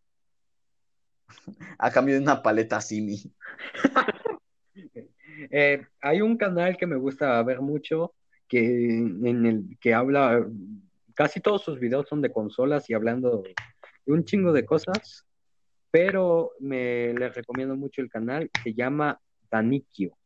A 1.77 1.91
cambio 1.91 2.15
de 2.15 2.21
una 2.21 2.43
paleta 2.43 2.81
Simi. 2.81 3.33
Eh, 5.51 5.85
hay 6.01 6.21
un 6.21 6.37
canal 6.37 6.77
que 6.77 6.87
me 6.87 6.95
gusta 6.95 7.41
ver 7.43 7.61
mucho 7.61 8.13
que, 8.47 8.59
en 8.59 9.45
el 9.45 9.77
que 9.79 9.93
habla, 9.93 10.45
casi 11.13 11.39
todos 11.39 11.63
sus 11.63 11.79
videos 11.79 12.07
son 12.07 12.21
de 12.21 12.31
consolas 12.31 12.89
y 12.89 12.93
hablando 12.93 13.43
de 13.43 13.55
un 14.11 14.25
chingo 14.25 14.51
de 14.51 14.65
cosas, 14.65 15.25
pero 15.91 16.51
me 16.59 17.13
les 17.13 17.35
recomiendo 17.35 17.75
mucho 17.75 18.01
el 18.01 18.09
canal, 18.09 18.49
se 18.63 18.73
llama 18.73 19.19
Danikio. 19.49 20.17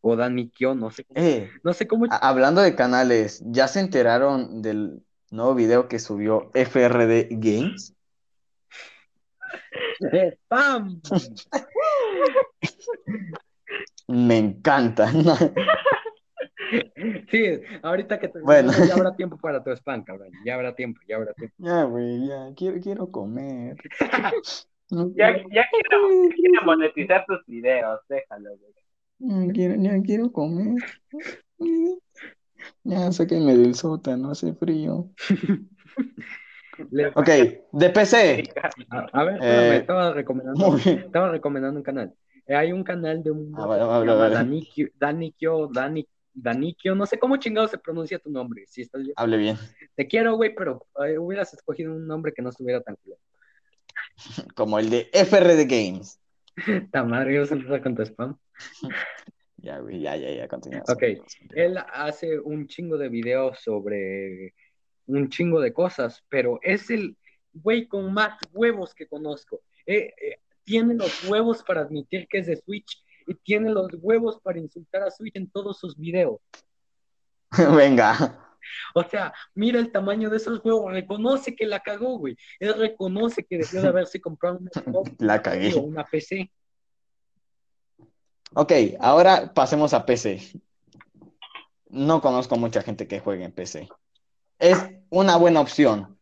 O 0.00 0.14
Danikio, 0.14 0.74
no 0.74 0.90
sé 0.90 1.04
cómo. 1.04 1.20
Eh, 1.20 1.50
no 1.64 1.72
sé 1.72 1.86
cómo. 1.88 2.06
Hablando 2.10 2.60
de 2.62 2.74
canales, 2.74 3.42
¿ya 3.46 3.66
se 3.68 3.80
enteraron 3.80 4.62
del 4.62 5.02
nuevo 5.30 5.54
video 5.54 5.88
que 5.88 5.98
subió 5.98 6.50
FRD 6.54 7.28
Games? 7.30 7.94
¡Spam! 10.46 11.00
Me 14.08 14.38
encanta. 14.38 15.10
Sí, 17.30 17.60
ahorita 17.82 18.18
que 18.18 18.28
te 18.28 18.40
bueno. 18.40 18.72
ya 18.88 18.94
habrá 18.94 19.14
tiempo 19.14 19.36
para 19.36 19.62
tu 19.62 19.70
spam, 19.70 20.02
cabrón. 20.02 20.30
Ya 20.44 20.54
habrá 20.54 20.74
tiempo, 20.74 21.00
ya 21.06 21.16
habrá 21.16 21.32
tiempo. 21.34 21.54
Ya, 21.58 21.84
güey, 21.84 22.26
ya, 22.26 22.52
quiero, 22.56 22.80
quiero 22.80 23.10
comer. 23.10 23.76
ya, 24.90 25.36
ya 25.36 25.64
quiero, 25.70 26.08
quiero, 26.34 26.62
monetizar 26.64 27.24
tus 27.26 27.44
videos, 27.46 28.00
déjalo, 28.08 28.56
güey. 28.56 28.72
Ya 29.46 29.52
quiero, 29.52 29.74
ya 29.76 30.02
quiero 30.02 30.32
comer. 30.32 30.74
Ya, 32.82 33.12
sáquenme 33.12 33.56
del 33.56 33.74
sótano, 33.74 34.30
hace 34.30 34.52
frío. 34.54 35.10
ok, 37.14 37.28
de 37.72 37.90
PC. 37.90 38.54
A, 39.12 39.24
ver, 39.24 39.38
eh, 39.40 39.76
estaba 39.78 40.12
recomendando, 40.12 40.76
estaba 40.78 41.30
recomendando 41.30 41.78
un 41.78 41.84
canal 41.84 42.14
Hay 42.48 42.72
un 42.72 42.84
canal 42.84 43.22
de 43.22 43.30
un 43.30 43.52
ah, 43.56 44.04
Danikio, 44.30 44.88
Danikio, 44.94 45.68
Danikio, 46.32 46.94
no 46.94 47.06
sé 47.06 47.18
cómo 47.18 47.38
chingado 47.38 47.66
se 47.66 47.78
pronuncia 47.78 48.18
tu 48.18 48.30
nombre, 48.30 48.64
si 48.68 48.82
estás 48.82 49.02
bien. 49.02 49.14
Hable 49.16 49.36
bien. 49.38 49.56
Te 49.94 50.06
quiero, 50.06 50.36
güey, 50.36 50.54
pero 50.54 50.86
eh, 51.04 51.18
hubieras 51.18 51.52
escogido 51.54 51.92
un 51.92 52.06
nombre 52.06 52.32
que 52.32 52.42
no 52.42 52.50
estuviera 52.50 52.80
tan 52.82 52.96
claro. 52.96 53.20
Como 54.54 54.78
el 54.78 54.90
de 54.90 55.08
FRD 55.12 55.64
Games. 55.66 56.20
Ta 56.92 57.04
madre, 57.04 57.38
a 57.38 57.42
empezar 57.42 57.82
con 57.82 57.94
tu 57.94 58.02
spam. 58.02 58.38
Ya, 59.58 59.80
güey, 59.80 60.00
ya, 60.00 60.14
ya, 60.14 60.30
ya, 60.30 60.46
continúa. 60.46 60.84
Ok, 60.86 61.02
él 61.54 61.76
hace 61.92 62.38
un 62.38 62.68
chingo 62.68 62.96
de 62.96 63.08
videos 63.08 63.58
sobre 63.58 64.54
un 65.06 65.28
chingo 65.28 65.60
de 65.60 65.72
cosas, 65.72 66.22
pero 66.28 66.60
es 66.62 66.88
el 66.90 67.16
güey 67.52 67.88
con 67.88 68.12
más 68.12 68.38
huevos 68.52 68.94
que 68.94 69.08
conozco. 69.08 69.62
Eh, 69.84 70.12
eh, 70.22 70.38
tiene 70.66 70.94
los 70.94 71.24
huevos 71.24 71.62
para 71.62 71.82
admitir 71.82 72.26
que 72.28 72.38
es 72.38 72.46
de 72.46 72.56
Switch 72.56 73.02
y 73.26 73.34
tiene 73.36 73.70
los 73.70 73.88
huevos 74.00 74.38
para 74.42 74.58
insultar 74.58 75.04
a 75.04 75.10
Switch 75.10 75.36
en 75.36 75.48
todos 75.48 75.78
sus 75.78 75.96
videos. 75.96 76.40
Venga. 77.76 78.42
O 78.94 79.04
sea, 79.04 79.32
mira 79.54 79.78
el 79.78 79.92
tamaño 79.92 80.28
de 80.28 80.38
esos 80.38 80.60
huevos, 80.64 80.92
reconoce 80.92 81.54
que 81.54 81.66
la 81.66 81.80
cagó, 81.80 82.18
güey. 82.18 82.36
Él 82.58 82.74
reconoce 82.74 83.44
que 83.44 83.58
debió 83.58 83.80
de 83.80 83.88
haberse 83.88 84.20
comprado 84.20 84.58
una, 84.58 84.70
la 85.18 85.40
cagué. 85.40 85.72
una 85.74 86.04
PC. 86.04 86.50
Ok, 88.54 88.72
ahora 88.98 89.54
pasemos 89.54 89.94
a 89.94 90.04
PC. 90.04 90.60
No 91.88 92.20
conozco 92.20 92.56
mucha 92.56 92.82
gente 92.82 93.06
que 93.06 93.20
juegue 93.20 93.44
en 93.44 93.52
PC. 93.52 93.88
Es 94.58 94.78
una 95.10 95.36
buena 95.36 95.60
opción 95.60 96.18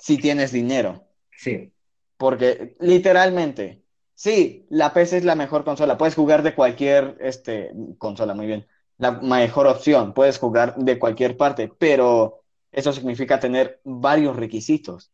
si 0.00 0.16
tienes 0.16 0.50
dinero. 0.50 1.06
Sí. 1.36 1.72
Porque 2.16 2.76
literalmente, 2.80 3.81
sí, 4.22 4.66
la 4.70 4.94
PC 4.94 5.16
es 5.16 5.24
la 5.24 5.34
mejor 5.34 5.64
consola. 5.64 5.98
Puedes 5.98 6.14
jugar 6.14 6.44
de 6.44 6.54
cualquier 6.54 7.16
este, 7.18 7.72
consola, 7.98 8.34
muy 8.34 8.46
bien. 8.46 8.68
La 8.98 9.10
mejor 9.10 9.66
opción, 9.66 10.14
puedes 10.14 10.38
jugar 10.38 10.76
de 10.76 10.96
cualquier 11.00 11.36
parte, 11.36 11.72
pero 11.76 12.44
eso 12.70 12.92
significa 12.92 13.40
tener 13.40 13.80
varios 13.82 14.36
requisitos 14.36 15.12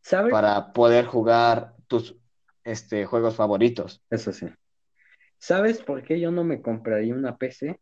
¿Sabes? 0.00 0.32
para 0.32 0.72
poder 0.72 1.04
jugar 1.04 1.74
tus 1.86 2.16
este, 2.64 3.04
juegos 3.04 3.36
favoritos. 3.36 4.02
Eso 4.08 4.32
sí. 4.32 4.46
¿Sabes 5.36 5.82
por 5.82 6.02
qué 6.02 6.18
yo 6.18 6.30
no 6.30 6.44
me 6.44 6.62
compraría 6.62 7.14
una 7.14 7.36
PC? 7.36 7.78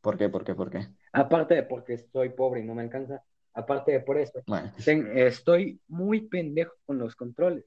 ¿Por 0.00 0.16
qué? 0.16 0.30
¿Por 0.30 0.42
qué? 0.42 0.54
¿Por 0.54 0.70
qué? 0.70 0.88
Aparte 1.12 1.54
de 1.54 1.64
porque 1.64 1.92
estoy 1.92 2.30
pobre 2.30 2.60
y 2.60 2.64
no 2.64 2.74
me 2.74 2.80
alcanza. 2.80 3.22
Aparte 3.52 3.92
de 3.92 4.00
por 4.00 4.16
eso. 4.16 4.42
estoy 4.86 5.78
muy 5.86 6.22
pendejo 6.28 6.72
con 6.86 6.98
los 6.98 7.14
controles. 7.14 7.66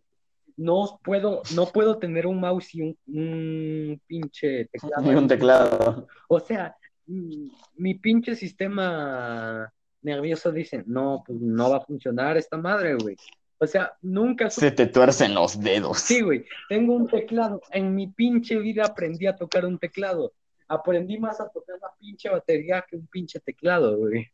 No 0.58 1.00
puedo, 1.04 1.42
no 1.56 1.66
puedo 1.68 1.98
tener 1.98 2.28
un 2.28 2.40
mouse 2.40 2.76
y 2.76 2.82
un, 2.82 4.02
pinche 4.08 4.66
teclado. 4.66 5.12
Y 5.12 5.16
un 5.16 5.28
teclado. 5.28 6.08
O 6.28 6.40
sea, 6.40 6.76
mm, 7.08 7.48
mi 7.78 7.96
pinche 7.96 8.36
sistema 8.36 9.72
nervioso 10.02 10.52
dice, 10.52 10.84
no, 10.86 11.24
pues 11.26 11.40
no 11.40 11.72
va 11.72 11.78
a 11.78 11.86
funcionar 11.86 12.38
esta 12.38 12.58
madre, 12.58 12.96
güey. 12.96 13.18
O 13.58 13.68
sea, 13.68 13.94
nunca... 14.02 14.50
Se 14.50 14.72
te 14.72 14.88
tuercen 14.88 15.34
los 15.34 15.60
dedos. 15.60 16.00
Sí, 16.00 16.22
güey. 16.22 16.46
Tengo 16.70 16.94
un 16.94 17.08
teclado. 17.08 17.62
En 17.72 17.96
mi 17.96 18.08
pinche 18.08 18.58
vida 18.60 18.86
aprendí 18.86 19.28
a 19.28 19.36
tocar 19.36 19.66
un 19.66 19.80
teclado. 19.80 20.34
Aprendí 20.68 21.18
más 21.18 21.40
a 21.40 21.50
tocar 21.50 21.78
la 21.82 21.92
pinche 22.00 22.30
batería 22.30 22.86
que 22.88 22.96
un 22.96 23.08
pinche 23.08 23.40
teclado, 23.40 23.98
güey. 23.98 24.30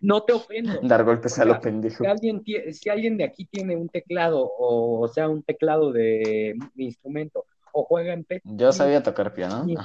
No 0.00 0.22
te 0.22 0.32
ofendo. 0.32 0.80
Dar 0.82 1.04
golpes 1.04 1.38
a 1.38 1.44
lo 1.44 1.60
pendejo. 1.60 2.04
Si 2.04 2.10
alguien, 2.10 2.42
si 2.72 2.88
alguien 2.88 3.16
de 3.16 3.24
aquí 3.24 3.44
tiene 3.46 3.76
un 3.76 3.88
teclado, 3.88 4.50
o, 4.58 5.08
sea, 5.08 5.28
un 5.28 5.42
teclado 5.42 5.92
de, 5.92 6.56
instrumento, 6.76 7.44
o 7.72 7.84
juega 7.84 8.12
en 8.12 8.24
PC. 8.24 8.42
Yo 8.44 8.72
sabía 8.72 9.02
tocar 9.02 9.34
piano. 9.34 9.64
Mis, 9.64 9.78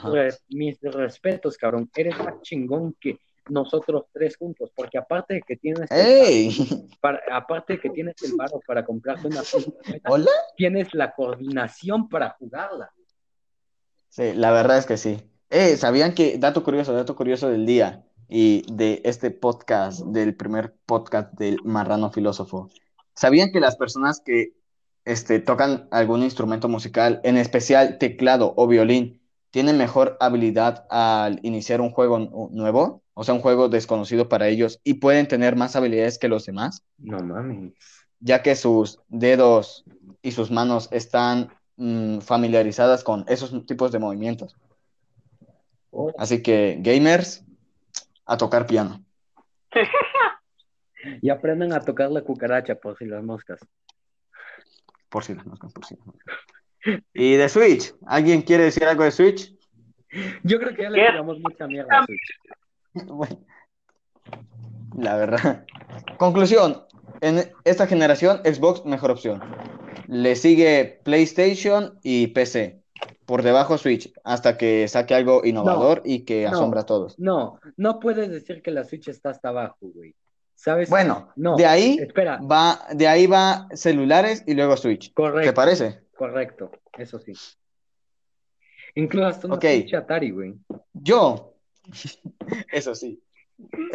mis 0.49 0.81
respetos, 0.81 1.57
cabrón. 1.57 1.89
Eres 1.95 2.17
más 2.17 2.41
chingón 2.41 2.95
que 2.99 3.19
nosotros 3.49 4.05
tres 4.11 4.37
juntos, 4.37 4.71
porque 4.75 4.97
aparte 4.97 5.35
de 5.35 5.41
que 5.41 5.55
tienes 5.55 5.89
el 5.91 6.87
para, 6.99 7.21
aparte 7.31 7.73
de 7.73 7.79
que 7.79 7.89
tienes 7.89 8.15
el 8.23 8.35
barro 8.35 8.59
para 8.65 8.85
comprarte 8.85 9.27
una 9.27 9.41
¿Hola? 10.09 10.31
tienes 10.55 10.93
la 10.93 11.13
coordinación 11.13 12.09
para 12.09 12.31
jugarla. 12.31 12.91
Sí, 14.09 14.33
la 14.33 14.51
verdad 14.51 14.77
es 14.77 14.85
que 14.85 14.97
sí. 14.97 15.17
Eh, 15.49 15.77
¿sabían 15.77 16.13
que, 16.13 16.37
dato 16.37 16.63
curioso, 16.63 16.93
dato 16.93 17.15
curioso 17.15 17.49
del 17.49 17.65
día 17.65 18.03
y 18.27 18.63
de 18.71 19.01
este 19.05 19.31
podcast, 19.31 20.01
del 20.05 20.35
primer 20.35 20.75
podcast 20.85 21.33
del 21.33 21.59
marrano 21.63 22.11
filósofo? 22.11 22.69
¿Sabían 23.15 23.51
que 23.51 23.59
las 23.59 23.75
personas 23.77 24.21
que 24.23 24.53
este, 25.05 25.39
tocan 25.39 25.87
algún 25.91 26.23
instrumento 26.23 26.67
musical, 26.67 27.21
en 27.23 27.37
especial 27.37 27.97
teclado 27.97 28.53
o 28.57 28.67
violín, 28.67 29.21
tienen 29.51 29.77
mejor 29.77 30.17
habilidad 30.19 30.85
al 30.89 31.39
iniciar 31.43 31.81
un 31.81 31.91
juego 31.91 32.49
nuevo? 32.51 33.01
o 33.19 33.23
sea, 33.23 33.33
un 33.33 33.41
juego 33.41 33.67
desconocido 33.67 34.29
para 34.29 34.47
ellos 34.47 34.79
y 34.83 34.95
pueden 34.95 35.27
tener 35.27 35.55
más 35.55 35.75
habilidades 35.75 36.19
que 36.19 36.27
los 36.27 36.45
demás. 36.45 36.83
No 36.99 37.17
mames. 37.17 37.73
Ya 38.19 38.43
que 38.43 38.55
sus 38.55 38.99
dedos 39.07 39.85
y 40.21 40.33
sus 40.33 40.51
manos 40.51 40.87
están 40.91 41.49
mm, 41.77 42.19
familiarizadas 42.19 43.03
con 43.03 43.25
esos 43.27 43.65
tipos 43.65 43.91
de 43.91 43.97
movimientos. 43.97 44.55
Oh. 45.89 46.11
Así 46.19 46.43
que, 46.43 46.77
gamers, 46.79 47.43
a 48.27 48.37
tocar 48.37 48.67
piano. 48.67 49.03
y 51.21 51.29
aprendan 51.29 51.73
a 51.73 51.79
tocar 51.79 52.11
la 52.11 52.21
cucaracha 52.21 52.75
por 52.75 52.97
si 52.97 53.05
las 53.05 53.23
moscas. 53.23 53.59
Por 55.09 55.23
si 55.23 55.33
las 55.33 55.45
moscas, 55.45 55.71
por 55.73 55.85
si 55.85 55.95
las 55.95 56.05
moscas. 56.05 56.35
Y 57.13 57.35
de 57.35 57.49
Switch, 57.49 57.93
¿alguien 58.05 58.41
quiere 58.41 58.65
decir 58.65 58.85
algo 58.85 59.03
de 59.03 59.11
Switch? 59.11 59.53
Yo 60.43 60.59
creo 60.59 60.75
que 60.75 60.83
ya 60.83 60.89
le 60.89 61.05
tiramos 61.05 61.39
mucha 61.39 61.67
mierda 61.67 61.99
a 61.99 62.05
Switch. 62.05 63.39
la 64.97 65.17
verdad. 65.17 65.65
Conclusión. 66.17 66.85
En 67.21 67.51
esta 67.63 67.87
generación, 67.87 68.41
Xbox 68.43 68.85
mejor 68.85 69.11
opción. 69.11 69.41
Le 70.07 70.35
sigue 70.35 71.01
PlayStation 71.03 71.99
y 72.03 72.27
PC. 72.27 72.81
Por 73.27 73.43
debajo 73.43 73.77
Switch, 73.77 74.11
hasta 74.23 74.57
que 74.57 74.87
saque 74.87 75.13
algo 75.13 75.45
innovador 75.45 76.01
y 76.03 76.21
que 76.21 76.47
asombra 76.47 76.81
a 76.81 76.85
todos. 76.87 77.19
No, 77.19 77.59
no 77.75 77.99
puedes 77.99 78.31
decir 78.31 78.63
que 78.63 78.71
la 78.71 78.83
Switch 78.83 79.09
está 79.09 79.29
hasta 79.29 79.49
abajo, 79.49 79.77
güey. 79.81 80.15
¿Sabes? 80.55 80.89
Bueno, 80.89 81.29
de 81.35 81.65
ahí 81.67 81.97
espera. 81.99 82.39
va, 82.39 82.79
de 82.91 83.07
ahí 83.07 83.27
va 83.27 83.67
celulares 83.73 84.43
y 84.47 84.55
luego 84.55 84.75
Switch. 84.75 85.13
Correcto. 85.13 85.49
¿Te 85.49 85.53
parece? 85.53 85.99
Correcto, 86.15 86.71
eso 86.97 87.19
sí. 87.19 87.33
Incluso 88.95 89.27
hasta 89.27 89.47
una 89.47 89.59
Switch 89.59 89.93
Atari, 89.93 90.31
güey. 90.31 90.55
Yo, 90.93 91.53
Eso 92.71 92.95
sí. 92.95 93.21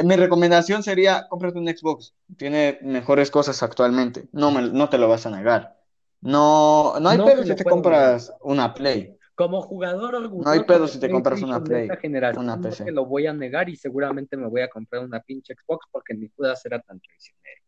Mi 0.03 0.17
recomendación 0.17 0.83
sería, 0.83 1.27
cómprate 1.29 1.59
un 1.59 1.69
Xbox. 1.69 2.15
Tiene 2.37 2.79
mejores 2.83 3.31
cosas 3.31 3.63
actualmente. 3.63 4.29
No, 4.33 4.51
me, 4.51 4.63
no 4.63 4.89
te 4.89 4.99
lo 4.99 5.09
vas 5.09 5.27
a 5.27 5.31
negar. 5.31 5.79
No, 6.21 6.95
no 7.01 7.09
hay 7.09 7.19
pedo 7.19 7.45
si 7.45 7.55
te 7.55 7.65
compras 7.65 8.33
una 8.41 8.75
Play. 8.75 9.17
Como 9.43 9.61
jugador 9.61 10.31
No 10.31 10.49
hay 10.49 10.63
pedo 10.63 10.87
si 10.87 11.01
te 11.01 11.11
compras 11.11 11.43
una 11.43 11.61
Play. 11.61 11.89
Generación, 12.01 12.45
una 12.45 12.61
PC. 12.61 12.85
No 12.85 12.93
lo 12.93 13.07
voy 13.07 13.27
a 13.27 13.33
negar 13.33 13.69
y 13.69 13.75
seguramente 13.75 14.37
me 14.37 14.47
voy 14.47 14.61
a 14.61 14.69
comprar 14.69 15.03
una 15.03 15.19
pinche 15.19 15.55
Xbox 15.55 15.85
porque 15.91 16.15
ni 16.15 16.29
pueda 16.29 16.55
será 16.55 16.81
tan 16.81 17.01
traicionero. 17.01 17.63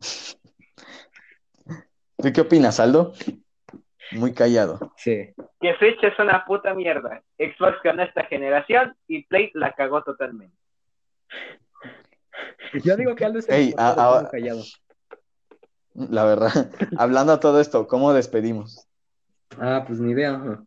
¿Tú 2.18 2.30
qué 2.30 2.40
opinas, 2.42 2.78
Aldo? 2.78 3.14
Muy 4.12 4.34
callado. 4.34 4.92
Sí. 4.98 5.34
Que 5.60 5.74
Switch 5.78 6.04
es 6.04 6.18
una 6.18 6.44
puta 6.44 6.74
mierda. 6.74 7.22
Xbox 7.38 7.78
ganó 7.82 8.02
esta 8.02 8.24
generación 8.24 8.94
y 9.08 9.24
Play 9.24 9.50
la 9.54 9.72
cagó 9.72 10.02
totalmente. 10.02 10.58
Yo 12.84 12.96
digo 12.98 13.14
que 13.14 13.24
Aldo 13.24 13.38
es 13.38 13.48
el 13.48 13.74
callado. 13.74 14.62
La 15.94 16.24
verdad. 16.24 16.50
Hablando 16.98 17.32
a 17.32 17.40
todo 17.40 17.62
esto, 17.62 17.86
¿cómo 17.88 18.12
despedimos? 18.12 18.86
Ah, 19.58 19.84
pues 19.86 20.00
ni 20.00 20.12
idea. 20.12 20.60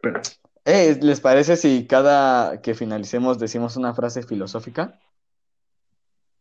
Pero... 0.00 0.20
Eh, 0.64 0.98
¿Les 1.00 1.20
parece 1.20 1.56
si 1.56 1.86
cada 1.86 2.60
que 2.60 2.74
finalicemos 2.74 3.38
decimos 3.38 3.76
una 3.76 3.94
frase 3.94 4.22
filosófica? 4.22 4.98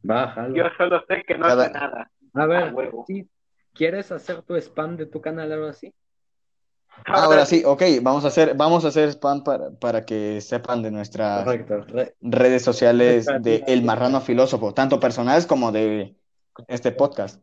Bájalo. 0.01 0.55
Yo 0.55 0.65
solo 0.77 1.03
sé 1.07 1.23
que 1.25 1.37
no 1.37 1.45
hace 1.45 1.71
nada. 1.71 2.11
A 2.33 2.45
ver, 2.45 2.73
sí, 3.07 3.29
¿Quieres 3.73 4.11
hacer 4.11 4.41
tu 4.41 4.55
spam 4.55 4.97
de 4.97 5.05
tu 5.05 5.21
canal 5.21 5.51
o 5.51 5.53
algo 5.53 5.67
así? 5.67 5.93
Ahora 7.05 7.45
sí, 7.45 7.63
ok, 7.63 7.83
vamos 8.01 8.25
a 8.25 8.29
hacer, 8.29 8.55
vamos 8.55 8.83
a 8.83 8.87
hacer 8.87 9.09
spam 9.09 9.43
para, 9.79 10.03
que 10.03 10.41
sepan 10.41 10.81
de 10.81 10.89
nuestras 10.89 11.47
redes 12.21 12.63
sociales 12.63 13.27
de 13.41 13.63
El 13.67 13.83
Marrano 13.83 14.19
Filósofo, 14.19 14.73
tanto 14.73 14.99
personales 14.99 15.45
como 15.45 15.71
de 15.71 16.15
este 16.67 16.91
podcast. 16.91 17.39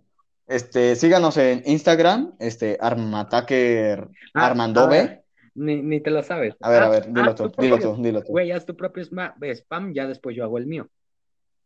Este, 0.47 0.95
síganos 0.97 1.37
en 1.37 1.63
Instagram, 1.65 2.35
este, 2.39 2.77
Armataker 2.81 4.09
ah, 4.35 4.47
Armandove. 4.47 5.25
Ni, 5.55 6.01
te 6.01 6.11
lo 6.11 6.23
sabes. 6.23 6.55
A 6.61 6.69
ver, 6.69 6.83
a 6.83 6.89
ver, 6.89 7.13
dilo 7.13 7.35
tú, 7.35 7.53
dilo 7.59 7.79
tú, 7.79 7.97
dilo 8.03 8.23
tú. 8.23 8.33
Güey, 8.33 8.51
haz 8.51 8.67
tu 8.67 8.77
propio 8.77 9.05
spam, 9.05 9.95
ya 9.95 10.07
después 10.07 10.37
yo 10.37 10.45
hago 10.45 10.59
el 10.59 10.67
mío. 10.67 10.89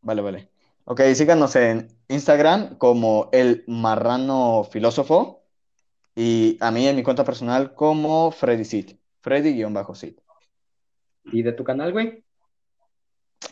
Vale, 0.03 0.23
vale. 0.23 0.49
Ok, 0.85 1.03
síganos 1.15 1.57
en 1.57 1.89
Instagram 2.09 2.77
como 2.79 3.29
el 3.33 3.63
marrano 3.67 4.65
filósofo 4.65 5.43
Y 6.15 6.57
a 6.61 6.71
mí 6.71 6.87
en 6.87 6.97
mi 6.97 7.03
cuenta 7.03 7.25
personal 7.25 7.75
como 7.75 8.31
Freddy 8.31 8.65
Sid. 8.65 8.97
Freddy-Sid. 9.21 10.15
¿Y 11.25 11.43
de 11.43 11.53
tu 11.53 11.65
canal, 11.65 11.93
güey? 11.93 12.25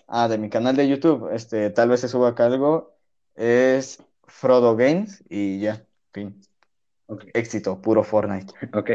Ah, 0.07 0.29
de 0.29 0.39
mi 0.39 0.49
canal 0.49 0.77
de 0.77 0.89
YouTube, 0.89 1.31
este, 1.33 1.70
tal 1.70 1.89
vez 1.89 2.01
se 2.01 2.09
suba 2.09 2.31
acá 2.31 2.47
algo. 2.47 2.97
Es 3.35 4.03
Frodo 4.27 4.77
Games 4.77 5.24
y 5.29 5.61
ya, 5.61 5.85
fin. 6.12 6.41
Éxito, 7.35 7.81
puro 7.81 8.03
Fortnite. 8.03 8.53
Ok. 8.74 8.91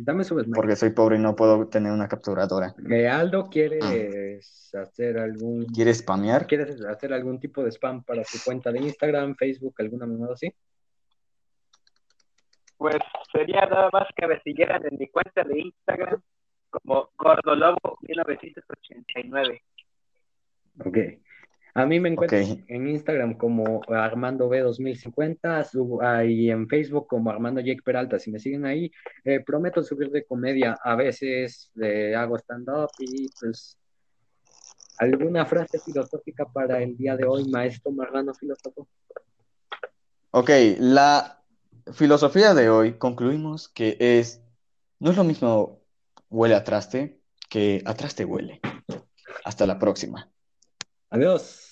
Dame 0.00 0.22
su 0.22 0.36
Porque 0.54 0.76
soy 0.76 0.90
pobre 0.90 1.16
y 1.16 1.18
no 1.18 1.34
puedo 1.34 1.66
tener 1.66 1.90
una 1.90 2.06
capturadora. 2.06 2.72
Eh, 2.88 3.08
Aldo, 3.08 3.48
¿quieres 3.50 4.72
hacer 4.72 5.18
algún... 5.18 5.66
¿Quieres 5.66 5.98
spamear? 5.98 6.46
¿Quieres 6.46 6.80
hacer 6.84 7.12
algún 7.12 7.40
tipo 7.40 7.64
de 7.64 7.72
spam 7.72 8.04
para 8.04 8.22
tu 8.22 8.38
cuenta 8.44 8.70
de 8.70 8.78
Instagram, 8.78 9.34
Facebook, 9.34 9.74
alguna 9.78 10.06
manera 10.06 10.34
así? 10.34 10.54
Pues 12.76 12.96
sería 13.32 13.66
nada 13.66 13.90
más 13.92 14.06
que 14.14 14.28
me 14.28 14.40
siguieran 14.42 14.86
en 14.88 14.98
mi 14.98 15.08
cuenta 15.08 15.42
de 15.42 15.62
Instagram 15.62 16.22
como 16.70 17.10
Gordolobo 17.18 17.98
1989. 18.02 19.62
Ok. 20.84 20.98
A 21.78 21.86
mí 21.86 22.00
me 22.00 22.08
encuentro 22.08 22.36
en 22.66 22.88
Instagram 22.88 23.34
como 23.34 23.82
Armando 23.86 24.50
B2050 24.50 26.28
y 26.28 26.50
en 26.50 26.66
Facebook 26.68 27.06
como 27.06 27.30
Armando 27.30 27.60
Jake 27.60 27.82
Peralta. 27.84 28.18
Si 28.18 28.32
me 28.32 28.40
siguen 28.40 28.66
ahí, 28.66 28.90
eh, 29.22 29.38
prometo 29.46 29.84
subir 29.84 30.10
de 30.10 30.24
comedia. 30.24 30.76
A 30.82 30.96
veces 30.96 31.70
eh, 31.80 32.16
hago 32.16 32.36
stand-up 32.36 32.90
y 32.98 33.28
pues 33.40 33.78
alguna 34.98 35.46
frase 35.46 35.78
filosófica 35.78 36.46
para 36.46 36.82
el 36.82 36.96
día 36.96 37.16
de 37.16 37.26
hoy, 37.26 37.48
maestro 37.48 37.92
Marrano 37.92 38.34
filósofo. 38.34 38.88
Ok, 40.32 40.50
la 40.80 41.40
filosofía 41.92 42.54
de 42.54 42.70
hoy 42.70 42.94
concluimos 42.94 43.68
que 43.68 43.96
es, 44.00 44.42
no 44.98 45.12
es 45.12 45.16
lo 45.16 45.22
mismo 45.22 45.80
huele 46.28 46.56
a 46.56 46.64
traste 46.64 47.20
que 47.48 47.84
a 47.84 47.94
traste 47.94 48.24
huele. 48.24 48.60
Hasta 49.44 49.64
la 49.64 49.78
próxima. 49.78 50.28
Adiós. 51.10 51.67